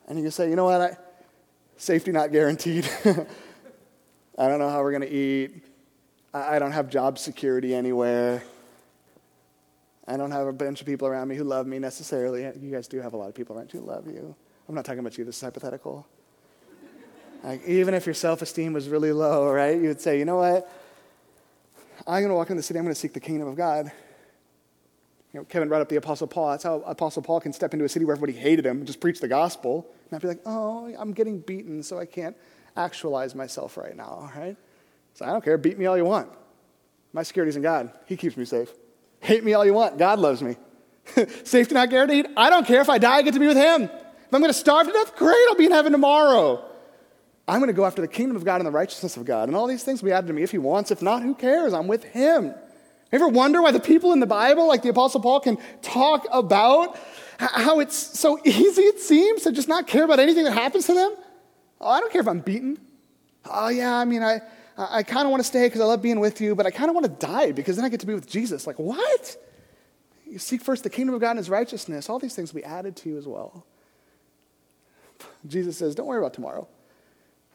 and 0.09 0.19
you 0.19 0.25
can 0.25 0.33
say, 0.33 0.51
you 0.51 0.57
know 0.57 0.65
what, 0.65 0.81
I, 0.81 0.97
safety 1.77 2.13
not 2.13 2.33
guaranteed. 2.33 2.89
I 4.39 4.49
don't 4.49 4.59
know 4.59 4.69
how 4.69 4.83
we're 4.83 4.91
going 4.93 5.09
to 5.09 5.11
eat. 5.11 5.63
I, 6.35 6.57
I 6.57 6.59
don't 6.59 6.73
have 6.73 6.89
job 6.89 7.19
security 7.19 7.75
anywhere. 7.75 8.43
I 10.07 10.17
don't 10.17 10.33
have 10.33 10.47
a 10.47 10.53
bunch 10.53 10.81
of 10.81 10.87
people 10.87 11.07
around 11.07 11.29
me 11.29 11.37
who 11.37 11.45
love 11.45 11.67
me 11.67 11.79
necessarily. 11.79 12.43
You 12.43 12.71
guys 12.73 12.89
do 12.89 13.01
have 13.01 13.13
a 13.13 13.17
lot 13.17 13.29
of 13.29 13.35
people 13.35 13.57
around 13.57 13.73
you 13.73 13.81
who 13.81 13.87
love 13.87 14.07
you. 14.09 14.35
I'm 14.69 14.75
not 14.75 14.85
talking 14.85 15.01
about 15.01 15.17
you, 15.17 15.25
this 15.25 15.37
is 15.37 15.43
hypothetical. 15.43 16.07
Like, 17.43 17.67
even 17.67 17.95
if 17.95 18.07
your 18.07 18.15
self 18.15 18.43
esteem 18.43 18.73
was 18.73 18.89
really 18.89 19.13
low, 19.13 19.51
right, 19.51 19.77
you 19.77 19.89
would 19.89 20.01
say, 20.01 20.19
you 20.19 20.25
know 20.25 20.37
what? 20.37 20.71
I'm 22.07 22.23
going 22.23 22.29
to 22.29 22.35
walk 22.35 22.51
into 22.51 22.59
the 22.59 22.63
city, 22.63 22.79
I'm 22.79 22.85
going 22.85 22.95
to 22.95 23.01
seek 23.01 23.13
the 23.13 23.21
kingdom 23.21 23.49
of 23.49 23.57
God. 23.57 23.91
You 25.33 25.41
know, 25.41 25.45
Kevin 25.45 25.69
brought 25.69 25.81
up 25.81 25.89
the 25.89 25.97
Apostle 25.97 26.27
Paul. 26.27 26.51
That's 26.51 26.65
how 26.65 26.77
Apostle 26.87 27.23
Paul 27.23 27.41
can 27.41 27.53
step 27.53 27.73
into 27.73 27.85
a 27.85 27.89
city 27.89 28.05
where 28.05 28.17
everybody 28.17 28.37
hated 28.37 28.67
him 28.67 28.79
and 28.79 28.87
just 28.87 29.01
preach 29.01 29.21
the 29.21 29.29
gospel. 29.29 29.87
And 30.11 30.17
I'd 30.17 30.23
be 30.23 30.29
like, 30.29 30.41
oh, 30.45 30.93
I'm 30.99 31.13
getting 31.13 31.39
beaten, 31.39 31.83
so 31.85 31.99
I 31.99 32.07
can't 32.07 32.37
actualize 32.77 33.35
myself 33.35 33.77
right 33.77 33.97
now, 33.97 34.31
right? 34.37 34.57
So 35.15 35.25
I 35.25 35.29
don't 35.29 35.45
care. 35.45 35.57
Beat 35.57 35.79
me 35.79 35.87
all 35.87 35.97
you 35.97 36.05
want. 36.05 36.31
My 37.13 37.23
security's 37.23 37.57
in 37.57 37.63
God. 37.63 37.93
He 38.07 38.17
keeps 38.17 38.37
me 38.37 38.45
safe. 38.45 38.71
Hate 39.21 39.45
me 39.45 39.55
all 39.55 39.65
you 39.65 39.75
want. 39.75 39.99
God 39.99 40.19
loves 40.19 40.43
me. 40.43 40.57
Safety 41.45 41.75
not 41.75 41.91
guaranteed. 41.91 42.27
I 42.37 42.51
don't 42.51 42.67
care. 42.67 42.81
If 42.81 42.89
I 42.89 42.99
die, 42.99 43.17
I 43.17 43.23
get 43.23 43.35
to 43.35 43.41
be 43.41 43.47
with 43.47 43.57
Him. 43.57 43.83
If 43.83 44.35
I'm 44.35 44.41
going 44.41 44.53
to 44.53 44.59
starve 44.59 44.87
to 44.87 44.93
death, 44.93 45.17
great. 45.17 45.37
I'll 45.49 45.57
be 45.57 45.67
in 45.67 45.73
heaven 45.73 45.93
tomorrow. 45.93 46.70
I'm 47.51 47.59
going 47.59 47.67
to 47.67 47.75
go 47.75 47.85
after 47.85 48.01
the 48.01 48.09
kingdom 48.09 48.37
of 48.37 48.45
God 48.45 48.61
and 48.61 48.67
the 48.67 48.71
righteousness 48.71 49.17
of 49.17 49.25
God. 49.25 49.49
And 49.49 49.57
all 49.57 49.67
these 49.67 49.83
things 49.83 50.03
will 50.03 50.11
be 50.11 50.13
added 50.13 50.29
to 50.29 50.33
me 50.33 50.45
if 50.45 50.53
he 50.53 50.59
wants. 50.59 50.93
If 50.93 51.03
not, 51.03 51.23
who 51.23 51.35
cares? 51.35 51.73
I'm 51.73 51.89
with 51.89 52.05
him. 52.05 52.45
You 52.45 52.55
ever 53.11 53.27
wonder 53.27 53.61
why 53.61 53.73
the 53.73 53.81
people 53.81 54.13
in 54.13 54.21
the 54.21 54.27
Bible, 54.27 54.69
like 54.69 54.83
the 54.83 54.91
Apostle 54.91 55.21
Paul, 55.21 55.41
can 55.41 55.59
talk 55.83 56.29
about 56.31 56.97
how 57.39 57.81
it's 57.81 57.97
so 57.97 58.39
easy 58.45 58.83
it 58.83 59.01
seems 59.01 59.43
to 59.43 59.51
just 59.51 59.67
not 59.67 59.89
care 59.89 60.05
about 60.05 60.21
anything 60.21 60.45
that 60.45 60.53
happens 60.53 60.87
to 60.87 60.95
them? 60.95 61.17
Oh, 61.81 61.89
I 61.89 61.99
don't 61.99 62.13
care 62.13 62.21
if 62.21 62.29
I'm 62.29 62.39
beaten. 62.39 62.79
Oh, 63.47 63.69
yeah, 63.69 63.97
I 63.97 64.05
mean, 64.05 64.23
I, 64.23 64.43
I 64.79 65.03
kind 65.03 65.27
of 65.27 65.33
want 65.33 65.41
to 65.41 65.47
stay 65.47 65.67
because 65.67 65.81
I 65.81 65.87
love 65.87 66.03
being 66.03 66.21
with 66.21 66.41
you, 66.41 66.55
but 66.55 66.67
I 66.67 66.71
kind 66.71 66.89
of 66.89 66.95
want 66.95 67.07
to 67.07 67.27
die 67.27 67.51
because 67.51 67.75
then 67.75 67.85
I 67.85 67.89
get 67.89 67.99
to 68.01 68.07
be 68.07 68.15
with 68.15 68.29
Jesus. 68.29 68.65
Like, 68.65 68.79
what? 68.79 69.37
You 70.25 70.39
seek 70.39 70.63
first 70.63 70.85
the 70.85 70.91
kingdom 70.91 71.17
of 71.17 71.21
God 71.21 71.31
and 71.31 71.39
his 71.39 71.51
righteousness. 71.51 72.09
All 72.09 72.21
these 72.21 72.37
things 72.37 72.55
will 72.55 72.61
be 72.61 72.65
added 72.65 72.95
to 72.99 73.09
you 73.09 73.19
as 73.19 73.27
well. 73.27 73.67
Jesus 75.49 75.77
says, 75.77 75.97
don't 75.97 76.07
worry 76.07 76.21
about 76.21 76.35
tomorrow. 76.35 76.69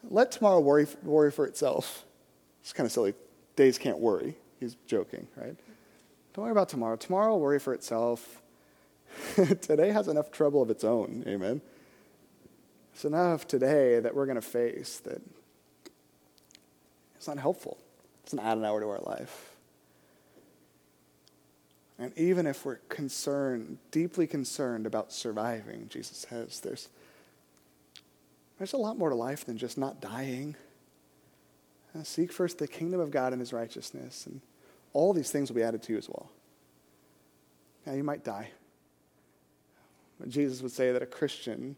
Let 0.09 0.31
tomorrow 0.31 0.59
worry, 0.59 0.87
worry 1.03 1.31
for 1.31 1.45
itself. 1.45 2.05
It's 2.61 2.73
kind 2.73 2.85
of 2.85 2.91
silly. 2.91 3.13
Days 3.55 3.77
can't 3.77 3.99
worry. 3.99 4.35
He's 4.59 4.75
joking, 4.87 5.27
right? 5.35 5.55
Don't 6.33 6.43
worry 6.43 6.51
about 6.51 6.69
tomorrow. 6.69 6.95
Tomorrow 6.95 7.31
will 7.31 7.39
worry 7.39 7.59
for 7.59 7.73
itself. 7.73 8.41
today 9.35 9.91
has 9.91 10.07
enough 10.07 10.31
trouble 10.31 10.61
of 10.61 10.69
its 10.69 10.83
own. 10.83 11.23
Amen. 11.27 11.61
It's 12.93 13.05
enough 13.05 13.47
today 13.47 13.99
that 13.99 14.15
we're 14.15 14.25
going 14.25 14.35
to 14.35 14.41
face 14.41 14.99
that 14.99 15.21
it's 17.15 17.27
not 17.27 17.37
helpful. 17.39 17.77
It's 18.23 18.33
not 18.33 18.45
add 18.45 18.57
an 18.57 18.65
hour 18.65 18.79
to 18.79 18.87
our 18.87 18.99
life. 18.99 19.55
And 21.97 22.17
even 22.17 22.45
if 22.45 22.65
we're 22.65 22.77
concerned, 22.89 23.77
deeply 23.91 24.27
concerned 24.27 24.85
about 24.85 25.13
surviving, 25.13 25.87
Jesus 25.89 26.25
says, 26.29 26.59
there's, 26.59 26.89
there's 28.57 28.73
a 28.73 28.77
lot 28.77 28.97
more 28.97 29.09
to 29.09 29.15
life 29.15 29.45
than 29.45 29.57
just 29.57 29.77
not 29.77 30.01
dying. 30.01 30.55
Uh, 31.93 32.03
seek 32.03 32.31
first 32.31 32.57
the 32.57 32.67
kingdom 32.67 32.99
of 32.99 33.11
God 33.11 33.33
and 33.33 33.39
his 33.39 33.53
righteousness, 33.53 34.25
and 34.25 34.41
all 34.93 35.13
these 35.13 35.31
things 35.31 35.49
will 35.49 35.55
be 35.55 35.63
added 35.63 35.83
to 35.83 35.93
you 35.93 35.97
as 35.97 36.09
well. 36.09 36.29
Now, 37.85 37.93
you 37.93 38.03
might 38.03 38.23
die. 38.23 38.49
But 40.19 40.29
Jesus 40.29 40.61
would 40.61 40.71
say 40.71 40.91
that 40.91 41.01
a 41.01 41.05
Christian 41.05 41.75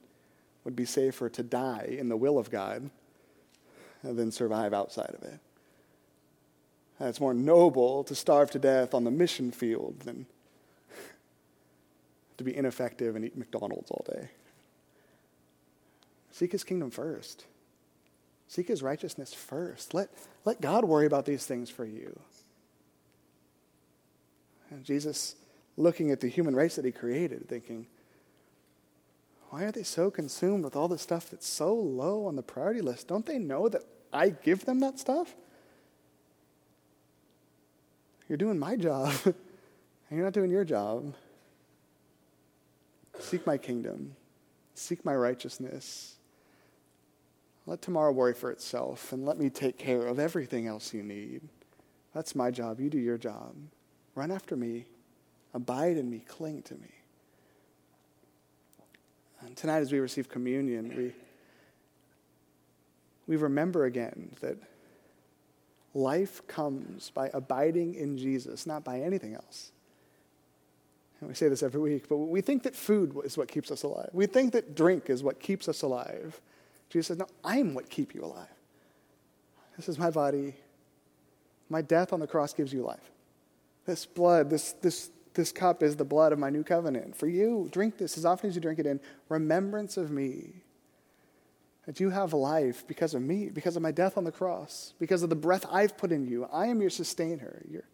would 0.63 0.75
be 0.75 0.85
safer 0.85 1.29
to 1.29 1.43
die 1.43 1.95
in 1.97 2.09
the 2.09 2.17
will 2.17 2.37
of 2.37 2.51
God 2.51 2.89
than 4.03 4.31
survive 4.31 4.73
outside 4.73 5.15
of 5.15 5.23
it. 5.23 5.39
It's 6.99 7.19
more 7.19 7.33
noble 7.33 8.03
to 8.05 8.15
starve 8.15 8.51
to 8.51 8.59
death 8.59 8.93
on 8.93 9.03
the 9.03 9.11
mission 9.11 9.51
field 9.51 9.99
than 10.01 10.25
to 12.37 12.43
be 12.43 12.55
ineffective 12.55 13.15
and 13.15 13.25
eat 13.25 13.37
McDonald's 13.37 13.91
all 13.91 14.05
day. 14.09 14.29
Seek 16.37 16.51
his 16.51 16.63
kingdom 16.63 16.91
first. 16.91 17.45
Seek 18.47 18.67
his 18.67 18.83
righteousness 18.83 19.33
first. 19.33 19.95
Let, 19.95 20.09
let 20.45 20.61
God 20.61 20.85
worry 20.85 21.07
about 21.07 21.25
these 21.25 21.47
things 21.47 21.71
for 21.71 21.83
you. 21.83 22.19
And 24.69 24.83
Jesus, 24.83 25.33
looking 25.77 26.11
at 26.11 26.19
the 26.19 26.27
human 26.27 26.55
race 26.55 26.75
that 26.75 26.85
he 26.85 26.91
created, 26.91 27.49
thinking, 27.49 27.87
why 29.49 29.63
are 29.63 29.71
they 29.71 29.81
so 29.81 30.11
consumed 30.11 30.63
with 30.63 30.75
all 30.75 30.87
the 30.87 30.99
stuff 30.99 31.31
that's 31.31 31.47
so 31.47 31.73
low 31.73 32.27
on 32.27 32.35
the 32.35 32.43
priority 32.43 32.81
list? 32.81 33.07
Don't 33.07 33.25
they 33.25 33.39
know 33.39 33.67
that 33.67 33.81
I 34.13 34.29
give 34.29 34.63
them 34.63 34.79
that 34.81 34.99
stuff? 34.99 35.35
You're 38.29 38.37
doing 38.37 38.59
my 38.59 38.75
job, 38.75 39.11
and 39.25 39.33
you're 40.11 40.23
not 40.23 40.33
doing 40.33 40.51
your 40.51 40.65
job. 40.65 41.15
Seek 43.21 43.47
my 43.47 43.57
kingdom, 43.57 44.15
seek 44.75 45.03
my 45.03 45.15
righteousness. 45.15 46.13
Let 47.67 47.81
tomorrow 47.83 48.11
worry 48.11 48.33
for 48.33 48.49
itself, 48.49 49.13
and 49.13 49.25
let 49.25 49.37
me 49.37 49.51
take 49.51 49.77
care 49.77 50.07
of 50.07 50.17
everything 50.17 50.65
else 50.65 50.93
you 50.93 51.03
need. 51.03 51.41
That's 52.15 52.33
my 52.33 52.49
job. 52.49 52.79
You 52.79 52.89
do 52.89 52.97
your 52.97 53.19
job. 53.19 53.53
Run 54.15 54.31
after 54.31 54.55
me, 54.55 54.85
abide 55.53 55.97
in 55.97 56.09
me, 56.09 56.23
cling 56.27 56.63
to 56.63 56.73
me. 56.73 56.89
And 59.41 59.55
tonight, 59.55 59.79
as 59.79 59.91
we 59.91 59.99
receive 59.99 60.27
communion, 60.27 60.95
we, 60.97 61.13
we 63.27 63.35
remember 63.35 63.85
again 63.85 64.35
that 64.41 64.57
Life 65.97 66.45
comes 66.45 67.09
by 67.09 67.31
abiding 67.33 67.95
in 67.95 68.19
Jesus, 68.19 68.67
not 68.67 68.83
by 68.83 68.99
anything 68.99 69.33
else. 69.33 69.71
And 71.19 71.27
we 71.27 71.33
say 71.33 71.49
this 71.49 71.63
every 71.63 71.81
week, 71.81 72.07
but 72.07 72.17
we 72.17 72.39
think 72.39 72.61
that 72.63 72.75
food 72.75 73.17
is 73.25 73.35
what 73.35 73.47
keeps 73.47 73.71
us 73.71 73.81
alive. 73.81 74.11
We 74.13 74.27
think 74.27 74.53
that 74.53 74.75
drink 74.75 75.09
is 75.09 75.23
what 75.23 75.39
keeps 75.39 75.67
us 75.67 75.81
alive. 75.81 76.39
Jesus 76.89 77.07
says, 77.07 77.17
No, 77.17 77.27
I'm 77.43 77.73
what 77.73 77.89
keep 77.89 78.13
you 78.15 78.23
alive. 78.23 78.47
This 79.75 79.89
is 79.89 79.99
my 79.99 80.09
body. 80.09 80.55
My 81.69 81.81
death 81.81 82.13
on 82.13 82.19
the 82.19 82.27
cross 82.27 82.53
gives 82.53 82.73
you 82.73 82.83
life. 82.83 83.11
This 83.85 84.05
blood, 84.05 84.49
this, 84.49 84.73
this, 84.73 85.09
this 85.33 85.51
cup 85.51 85.83
is 85.83 85.95
the 85.95 86.05
blood 86.05 86.33
of 86.33 86.39
my 86.39 86.49
new 86.49 86.63
covenant. 86.63 87.15
For 87.15 87.27
you, 87.27 87.69
drink 87.71 87.97
this 87.97 88.17
as 88.17 88.25
often 88.25 88.49
as 88.49 88.55
you 88.55 88.61
drink 88.61 88.79
it 88.79 88.85
in 88.85 88.99
remembrance 89.29 89.97
of 89.97 90.11
me 90.11 90.63
that 91.85 92.01
you 92.01 92.09
have 92.09 92.33
life 92.33 92.85
because 92.85 93.13
of 93.13 93.21
me, 93.21 93.49
because 93.49 93.77
of 93.77 93.81
my 93.81 93.91
death 93.91 94.17
on 94.17 94.25
the 94.25 94.31
cross, 94.31 94.93
because 94.99 95.23
of 95.23 95.29
the 95.29 95.35
breath 95.35 95.65
I've 95.71 95.97
put 95.97 96.11
in 96.11 96.27
you. 96.27 96.45
I 96.51 96.67
am 96.67 96.81
your 96.81 96.89
sustainer. 96.89 97.61
You're, 97.69 97.87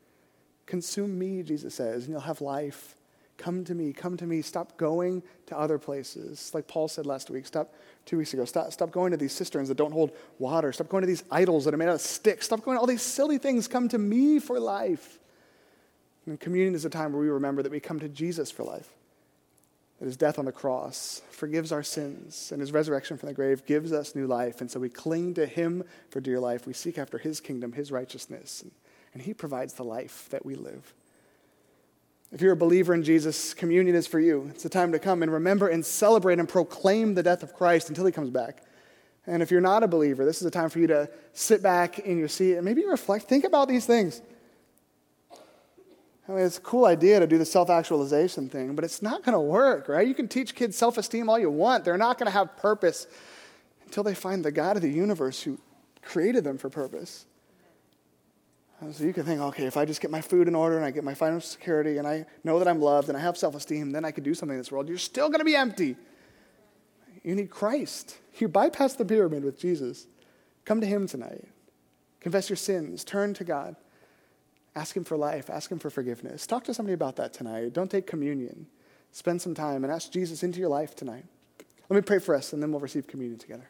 consume 0.66 1.18
me, 1.18 1.44
Jesus 1.44 1.76
says, 1.76 2.06
and 2.06 2.12
you'll 2.12 2.22
have 2.22 2.42
life. 2.42 2.96
Come 3.38 3.64
to 3.66 3.74
me, 3.74 3.94
come 3.94 4.16
to 4.18 4.26
me. 4.26 4.42
Stop 4.42 4.78
going 4.78 5.24
to 5.48 5.58
other 5.58 5.78
places. 5.78 6.52
Like 6.54 6.68
Paul 6.68 6.88
said 6.88 7.06
last 7.06 7.30
week, 7.30 7.46
stop 7.46 7.74
two 8.06 8.18
weeks 8.18 8.34
ago. 8.34 8.46
Stop, 8.46 8.72
stop 8.72 8.92
going 8.92 9.12
to 9.12 9.18
these 9.18 9.34
cisterns 9.34 9.68
that 9.70 9.78
don't 9.78 9.92
hold 9.92 10.12
water. 10.40 10.72
Stop 10.72 10.90
going 10.90 11.02
to 11.02 11.08
these 11.08 11.24
idols 11.32 11.66
that 11.66 11.74
are 11.74 11.78
made 11.78 11.90
out 11.90 11.96
of 11.96 12.02
sticks. 12.02 12.46
Stop 12.46 12.64
going 12.64 12.78
to 12.78 12.82
all 12.82 12.88
these 12.88 13.02
silly 13.02 13.38
things. 13.38 13.68
Come 13.68 13.90
to 13.90 13.98
me 13.98 14.40
for 14.40 14.60
life. 14.60 15.20
And 16.26 16.40
communion 16.40 16.76
is 16.76 16.86
a 16.86 16.90
time 16.90 17.12
where 17.12 17.22
we 17.22 17.30
remember 17.30 17.64
that 17.64 17.72
we 17.72 17.80
come 17.80 18.00
to 18.00 18.10
Jesus 18.10 18.52
for 18.52 18.64
life 18.64 18.90
that 20.04 20.08
his 20.08 20.18
death 20.18 20.38
on 20.38 20.44
the 20.44 20.52
cross 20.52 21.22
forgives 21.30 21.72
our 21.72 21.82
sins, 21.82 22.52
and 22.52 22.60
his 22.60 22.74
resurrection 22.74 23.18
from 23.18 23.28
the 23.28 23.34
grave 23.34 23.66
gives 23.66 23.94
us 23.94 24.16
new 24.16 24.28
life. 24.28 24.60
And 24.60 24.70
so 24.70 24.78
we 24.78 24.90
cling 24.90 25.34
to 25.36 25.46
him 25.46 25.84
for 26.10 26.20
dear 26.20 26.42
life. 26.42 26.68
We 26.68 26.74
seek 26.74 26.98
after 26.98 27.18
his 27.18 27.40
kingdom, 27.40 27.72
his 27.72 27.90
righteousness, 27.90 28.64
and, 28.64 28.72
and 29.14 29.24
he 29.24 29.34
provides 29.34 29.76
the 29.76 29.86
life 29.86 30.28
that 30.32 30.46
we 30.46 30.56
live. 30.56 30.94
If 32.34 32.42
you're 32.42 32.54
a 32.54 32.58
believer 32.58 32.96
in 32.96 33.04
Jesus, 33.04 33.54
communion 33.54 33.96
is 33.96 34.08
for 34.08 34.20
you. 34.20 34.48
It's 34.50 34.64
the 34.64 34.70
time 34.70 34.92
to 34.94 35.00
come 35.00 35.22
and 35.22 35.32
remember 35.32 35.68
and 35.68 35.86
celebrate 35.86 36.40
and 36.40 36.50
proclaim 36.50 37.14
the 37.14 37.22
death 37.22 37.44
of 37.44 37.54
Christ 37.54 37.90
until 37.90 38.08
he 38.08 38.12
comes 38.12 38.32
back. 38.32 38.64
And 39.28 39.44
if 39.44 39.52
you're 39.52 39.62
not 39.62 39.84
a 39.84 39.88
believer, 39.88 40.26
this 40.26 40.42
is 40.42 40.48
a 40.48 40.52
time 40.52 40.70
for 40.70 40.80
you 40.80 40.88
to 40.88 41.08
sit 41.34 41.62
back 41.62 42.00
in 42.00 42.18
your 42.18 42.28
seat 42.28 42.56
and 42.56 42.66
maybe 42.66 42.86
reflect. 42.86 43.30
Think 43.30 43.44
about 43.44 43.68
these 43.68 43.86
things. 43.86 44.20
I 46.28 46.32
mean, 46.32 46.44
it's 46.44 46.58
a 46.58 46.62
cool 46.62 46.86
idea 46.86 47.20
to 47.20 47.28
do 47.28 47.38
the 47.38 47.46
self 47.46 47.70
actualization 47.70 48.50
thing, 48.50 48.76
but 48.76 48.84
it's 48.84 49.04
not 49.04 49.24
going 49.24 49.34
to 49.34 49.40
work, 49.40 49.88
right? 49.88 50.08
You 50.08 50.16
can 50.16 50.28
teach 50.28 50.56
kids 50.56 50.76
self 50.76 50.98
esteem 50.98 51.30
all 51.30 51.38
you 51.38 51.52
want. 51.52 51.86
They're 51.86 51.98
not 52.00 52.18
going 52.18 52.28
to 52.28 52.32
have 52.32 52.58
purpose 52.58 53.06
until 53.86 54.02
they 54.02 54.16
find 54.16 54.44
the 54.44 54.52
God 54.52 54.76
of 54.76 54.82
the 54.82 54.90
universe 54.90 55.44
who 55.44 55.60
created 56.02 56.44
them 56.44 56.58
for 56.58 56.72
purpose. 56.72 57.28
So 58.92 59.06
you 59.06 59.14
can 59.14 59.24
think, 59.24 59.40
okay, 59.40 59.66
if 59.66 59.78
I 59.78 59.86
just 59.86 60.02
get 60.02 60.12
my 60.12 60.20
food 60.20 60.48
in 60.48 60.56
order 60.56 60.76
and 60.76 60.86
I 60.86 60.92
get 60.92 61.04
my 61.04 61.14
financial 61.14 61.48
security 61.48 61.98
and 61.98 62.08
I 62.08 62.26
know 62.44 62.60
that 62.60 62.68
I'm 62.68 62.82
loved 62.82 63.08
and 63.08 63.18
I 63.18 63.22
have 63.22 63.38
self 63.38 63.56
esteem, 63.56 63.92
then 63.92 64.04
I 64.04 64.12
could 64.12 64.24
do 64.24 64.34
something 64.34 64.56
in 64.56 64.60
this 64.60 64.72
world. 64.72 64.90
You're 64.90 64.98
still 64.98 65.30
going 65.30 65.40
to 65.40 65.46
be 65.46 65.56
empty. 65.56 65.96
You 67.24 67.36
need 67.36 67.50
Christ. 67.50 68.18
You 68.38 68.50
bypass 68.50 68.94
the 68.94 69.06
pyramid 69.06 69.44
with 69.46 69.58
Jesus. 69.58 70.08
Come 70.66 70.82
to 70.82 70.88
Him 70.88 71.08
tonight. 71.08 71.48
Confess 72.20 72.50
your 72.50 72.58
sins. 72.58 73.04
Turn 73.04 73.34
to 73.36 73.44
God. 73.44 73.76
Ask 74.76 74.96
Him 74.96 75.04
for 75.04 75.16
life. 75.16 75.50
Ask 75.50 75.72
Him 75.72 75.80
for 75.80 75.90
forgiveness. 75.90 76.46
Talk 76.46 76.66
to 76.66 76.74
somebody 76.74 76.94
about 76.94 77.16
that 77.18 77.34
tonight. 77.34 77.74
Don't 77.74 77.90
take 77.90 78.08
communion. 78.08 78.68
Spend 79.12 79.42
some 79.42 79.54
time 79.54 79.84
and 79.84 79.94
ask 79.94 80.12
Jesus 80.12 80.44
into 80.44 80.60
your 80.60 80.70
life 80.70 80.96
tonight. 80.96 81.26
Let 81.90 81.96
me 81.96 82.02
pray 82.02 82.20
for 82.20 82.36
us, 82.36 82.54
and 82.54 82.62
then 82.62 82.72
we'll 82.72 82.80
receive 82.80 83.08
communion 83.08 83.40
together. 83.40 83.70